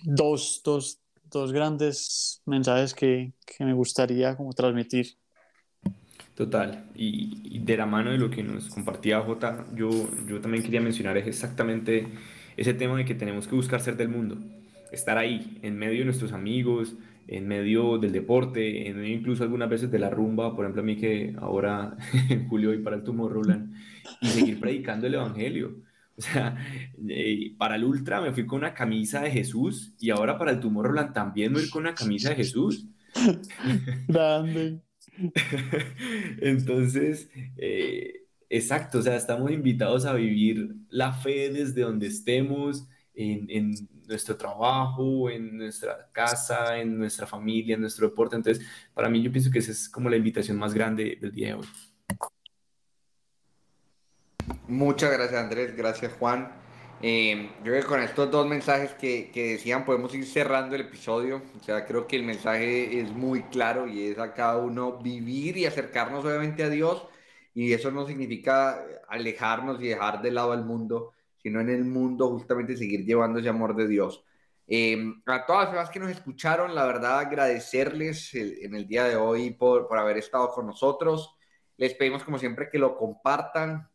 dos, 0.04 0.62
dos, 0.64 1.00
dos 1.26 1.52
grandes 1.52 2.42
mensajes 2.46 2.94
que, 2.94 3.34
que 3.46 3.64
me 3.66 3.74
gustaría 3.74 4.36
como 4.36 4.54
transmitir. 4.54 5.21
Total, 6.42 6.86
y, 6.96 7.60
de 7.60 7.78
la 7.78 7.86
mano 7.86 8.10
de 8.10 8.18
lo 8.18 8.32
que 8.32 8.42
nos 8.42 8.68
compartía 8.68 9.22
Jota, 9.22 9.64
yo, 9.76 9.92
yo 10.28 10.42
también 10.42 10.64
quería 10.64 10.82
mencionar 10.82 11.16
es 11.16 11.28
exactamente 11.28 12.08
ese 12.58 12.74
tema 12.74 12.98
de 12.98 13.06
que 13.06 13.14
tenemos 13.14 13.48
que 13.48 13.54
buscar 13.54 13.80
ser 13.80 13.96
del 13.96 14.10
mundo, 14.10 14.40
estar 14.92 15.20
ahí, 15.20 15.60
en 15.62 15.78
medio 15.78 16.00
de 16.00 16.06
nuestros 16.06 16.32
amigos, 16.32 16.96
en 17.28 17.48
medio 17.48 18.00
del 18.00 18.12
deporte, 18.12 18.88
en 18.88 18.98
medio 18.98 19.14
incluso 19.14 19.44
algunas 19.44 19.70
veces 19.70 19.92
de 19.92 20.00
la 20.00 20.10
rumba, 20.10 20.56
por 20.56 20.66
ejemplo 20.66 20.82
a 20.82 20.86
mí 20.86 20.98
que 20.98 21.36
ahora 21.40 21.96
en 22.30 22.48
julio 22.48 22.70
voy 22.70 22.80
para 22.80 22.96
el 22.96 23.06
Roland, 23.06 23.76
y 24.20 24.26
seguir 24.26 24.60
predicando 24.60 25.06
el 25.06 25.14
Evangelio. 25.14 25.76
O 26.18 26.22
sea, 26.24 26.58
eh, 27.08 27.54
para 27.56 27.76
el 27.76 27.84
Ultra 27.84 28.20
me 28.20 28.32
fui 28.32 28.48
con 28.48 28.58
una 28.58 28.74
camisa 28.74 29.22
de 29.22 29.30
Jesús 29.30 29.94
y 30.00 30.10
ahora 30.10 30.40
para 30.40 30.50
el 30.50 30.60
Tomorrowland 30.60 31.14
también 31.14 31.54
me 31.54 31.60
voy 31.60 31.70
con 31.70 31.84
una 31.84 31.94
camisa 31.94 32.30
de 32.30 32.36
Jesús. 32.38 32.88
Grande. 34.08 34.82
Entonces, 36.42 37.30
eh, 37.58 38.26
exacto, 38.50 39.00
o 39.00 39.02
sea, 39.02 39.16
estamos 39.16 39.52
invitados 39.52 40.06
a 40.06 40.14
vivir 40.14 40.76
la 40.90 41.14
fe 41.14 41.50
desde 41.50 41.82
donde 41.82 42.08
estemos, 42.08 42.88
en, 43.14 43.50
en, 43.50 43.90
nuestro 44.08 44.36
trabajo, 44.36 45.30
en 45.30 45.58
nuestra 45.58 46.10
casa, 46.12 46.78
en 46.78 46.98
nuestra 46.98 47.26
familia, 47.26 47.76
en 47.76 47.82
nuestro 47.82 48.10
deporte. 48.10 48.36
Entonces, 48.36 48.66
para 48.94 49.08
mí 49.08 49.24
yo 49.24 49.32
pienso 49.32 49.50
que 49.50 49.60
esa 49.60 49.72
es 49.72 49.88
como 49.88 50.10
la 50.10 50.18
invitación 50.18 50.58
más 50.58 50.74
grande 50.74 51.18
del 51.22 51.32
día 51.32 51.48
de 51.48 51.54
hoy. 51.54 51.68
Muchas 54.68 55.12
gracias 55.14 55.42
Andrés, 55.42 55.76
gracias 55.76 56.12
Juan. 56.14 56.52
Eh, 57.04 57.50
yo 57.60 57.64
creo 57.64 57.82
que 57.82 57.88
con 57.88 58.02
estos 58.02 58.30
dos 58.30 58.46
mensajes 58.48 58.94
que, 58.94 59.32
que, 59.32 59.54
decían 59.54 59.86
podemos 59.86 60.14
ir 60.14 60.26
cerrando 60.26 60.76
el 60.76 60.82
episodio. 60.82 61.42
O 61.60 61.64
sea, 61.64 61.86
creo 61.86 62.06
que 62.06 62.16
el 62.16 62.24
mensaje 62.24 63.00
es 63.00 63.12
muy 63.12 63.44
claro 63.44 63.88
y 63.88 64.08
es 64.08 64.20
a 64.20 64.34
cada 64.34 64.58
uno 64.58 65.00
vivir 65.00 65.58
y 65.58 65.66
acercarnos 65.66 66.24
obviamente 66.24 66.64
a 66.64 66.70
Dios. 66.70 67.08
Y 67.54 67.74
eso 67.74 67.92
no 67.92 68.06
significa 68.08 68.86
alejarnos 69.10 69.82
y 69.82 69.88
dejar 69.88 70.22
de 70.22 70.32
lado 70.32 70.52
al 70.52 70.64
mundo, 70.64 71.14
sino 71.38 71.60
en 71.60 71.70
el 71.70 71.86
mundo 71.86 72.30
justamente 72.30 72.78
seguir 72.78 73.06
llevando 73.06 73.40
ese 73.40 73.50
amor 73.50 73.76
de 73.76 73.88
Dios. 73.88 74.24
Eh, 74.68 75.14
a 75.26 75.46
todas 75.46 75.64
las 75.64 75.70
personas 75.70 75.90
que 75.90 76.00
nos 76.00 76.12
escucharon, 76.12 76.76
la 76.76 76.86
verdad 76.86 77.20
agradecerles 77.20 78.34
en 78.36 78.76
el 78.76 78.88
día 78.88 79.06
de 79.06 79.16
hoy 79.18 79.52
por, 79.52 79.88
por 79.88 79.98
haber 79.98 80.18
estado 80.18 80.50
con 80.50 80.68
nosotros. 80.68 81.36
Les 81.78 81.96
pedimos 81.96 82.24
como 82.24 82.38
siempre 82.38 82.70
que 82.70 82.78
lo 82.80 82.96
compartan, 82.96 83.90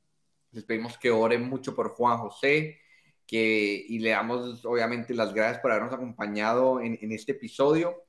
les 0.51 0.65
pedimos 0.65 0.99
que 0.99 1.11
oren 1.11 1.49
mucho 1.49 1.75
por 1.75 1.91
Juan 1.91 2.19
José 2.19 2.81
que, 3.27 3.85
y 3.89 3.99
le 3.99 4.11
damos 4.11 4.65
obviamente 4.65 5.15
las 5.15 5.35
gracias 5.35 5.61
por 5.61 5.73
habernos 5.73 5.95
acompañado 5.95 6.81
en, 6.81 6.99
en 7.01 7.13
este 7.13 7.33
episodio. 7.33 8.05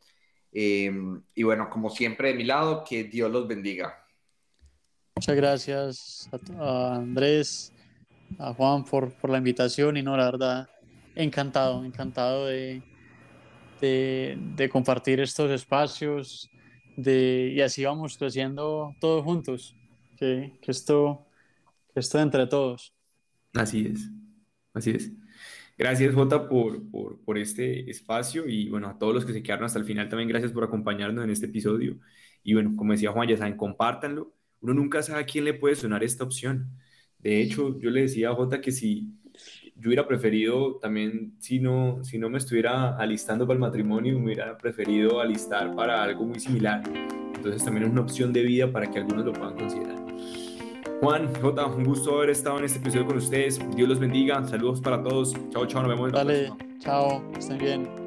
Eh, 0.51 0.91
y 1.36 1.43
bueno, 1.43 1.69
como 1.69 1.89
siempre 1.89 2.30
de 2.30 2.36
mi 2.36 2.43
lado, 2.43 2.84
que 2.88 3.03
Dios 3.03 3.32
los 3.32 3.47
bendiga. 3.47 4.03
Muchas 5.15 5.36
gracias 5.36 6.30
a, 6.60 6.95
Andrés, 6.95 7.73
a 8.38 8.53
Juan 8.53 8.86
por, 8.86 9.13
por, 9.13 9.32
la 9.32 9.39
invitación 9.39 9.97
y 9.97 10.03
no, 10.03 10.15
la 10.15 10.25
verdad, 10.25 10.69
encantado, 11.15 11.84
encantado 11.84 12.45
de, 12.45 12.84
de, 13.82 14.69
compartir 14.71 15.19
estos 15.19 15.49
espacios 15.49 16.49
de, 16.95 17.51
y 17.56 17.62
así 17.62 17.84
vamos 17.84 18.15
creciendo 18.15 18.95
todos 18.99 19.23
juntos, 19.23 19.75
que, 20.17 20.58
que, 20.62 20.71
esto, 20.71 21.25
que 21.93 21.99
esto 21.99 22.19
entre 22.19 22.45
todos. 22.45 22.93
Así 23.56 23.88
es, 23.91 24.08
así 24.78 24.92
es. 24.92 25.12
Gracias, 25.78 26.16
Jota, 26.16 26.48
por, 26.50 26.90
por, 26.90 27.20
por, 27.24 27.38
este 27.38 27.90
espacio 27.90 28.48
y 28.48 28.70
bueno, 28.70 28.88
a 28.88 28.98
todos 28.98 29.13
los 29.13 29.26
que 29.26 29.34
se 29.34 29.44
quedaron 29.44 29.66
hasta 29.66 29.78
el 29.78 29.86
final 29.86 30.10
también 30.10 30.28
gracias 30.28 30.52
por 30.52 30.63
acompañarnos 30.63 31.24
en 31.24 31.30
este 31.30 31.46
episodio. 31.46 32.00
Y 32.44 32.54
bueno, 32.54 32.76
como 32.76 32.94
decía 32.94 33.12
Juan, 33.12 33.28
ya 33.28 33.38
saben, 33.38 33.58
compártanlo. 33.58 34.34
Uno 34.62 34.74
nunca 34.74 35.04
sabe 35.04 35.22
a 35.22 35.26
quién 35.26 35.46
le 35.46 35.54
puede 35.54 35.76
sonar 35.76 36.04
esta 36.04 36.24
opción. 36.24 36.72
De 37.20 37.42
hecho, 37.42 37.80
yo 37.80 37.90
le 37.92 38.02
decía 38.02 38.30
a 38.30 38.36
Jota 38.36 38.62
que 38.62 38.72
si 38.72 39.13
yo 39.76 39.90
hubiera 39.90 40.08
preferido 40.08 40.78
también, 40.78 41.36
si 41.40 41.60
no, 41.60 42.04
si 42.04 42.18
no 42.18 42.30
me 42.30 42.40
estuviera 42.40 42.98
alistando 42.98 43.46
para 43.46 43.56
el 43.56 43.62
matrimonio, 43.62 44.18
me 44.18 44.26
hubiera 44.26 44.58
preferido 44.58 45.22
alistar 45.22 45.76
para 45.76 46.02
algo 46.04 46.26
muy 46.26 46.40
similar. 46.40 46.82
Entonces 47.36 47.63
también 47.63 47.86
es 47.86 47.92
una 47.92 48.02
opción 48.02 48.34
de 48.34 48.44
vida 48.44 48.72
para 48.72 48.90
que 48.90 49.00
algunos 49.00 49.26
lo 49.26 49.34
puedan 49.34 49.56
considerar. 49.56 50.04
Juan, 51.01 51.31
Jota, 51.41 51.65
un 51.67 51.83
gusto 51.83 52.17
haber 52.17 52.31
estado 52.31 52.57
en 52.57 52.65
este 52.65 52.79
episodio 52.79 53.05
con 53.05 53.17
ustedes. 53.17 53.60
Dios 53.75 53.88
los 53.88 53.99
bendiga. 53.99 54.43
Saludos 54.47 54.81
para 54.81 55.03
todos. 55.03 55.33
Chao, 55.51 55.65
chao. 55.67 55.83
Nos 55.83 55.91
vemos. 55.91 56.12
Dale, 56.12 56.51
chao. 56.79 57.21
Estén 57.38 57.57
bien. 57.60 58.07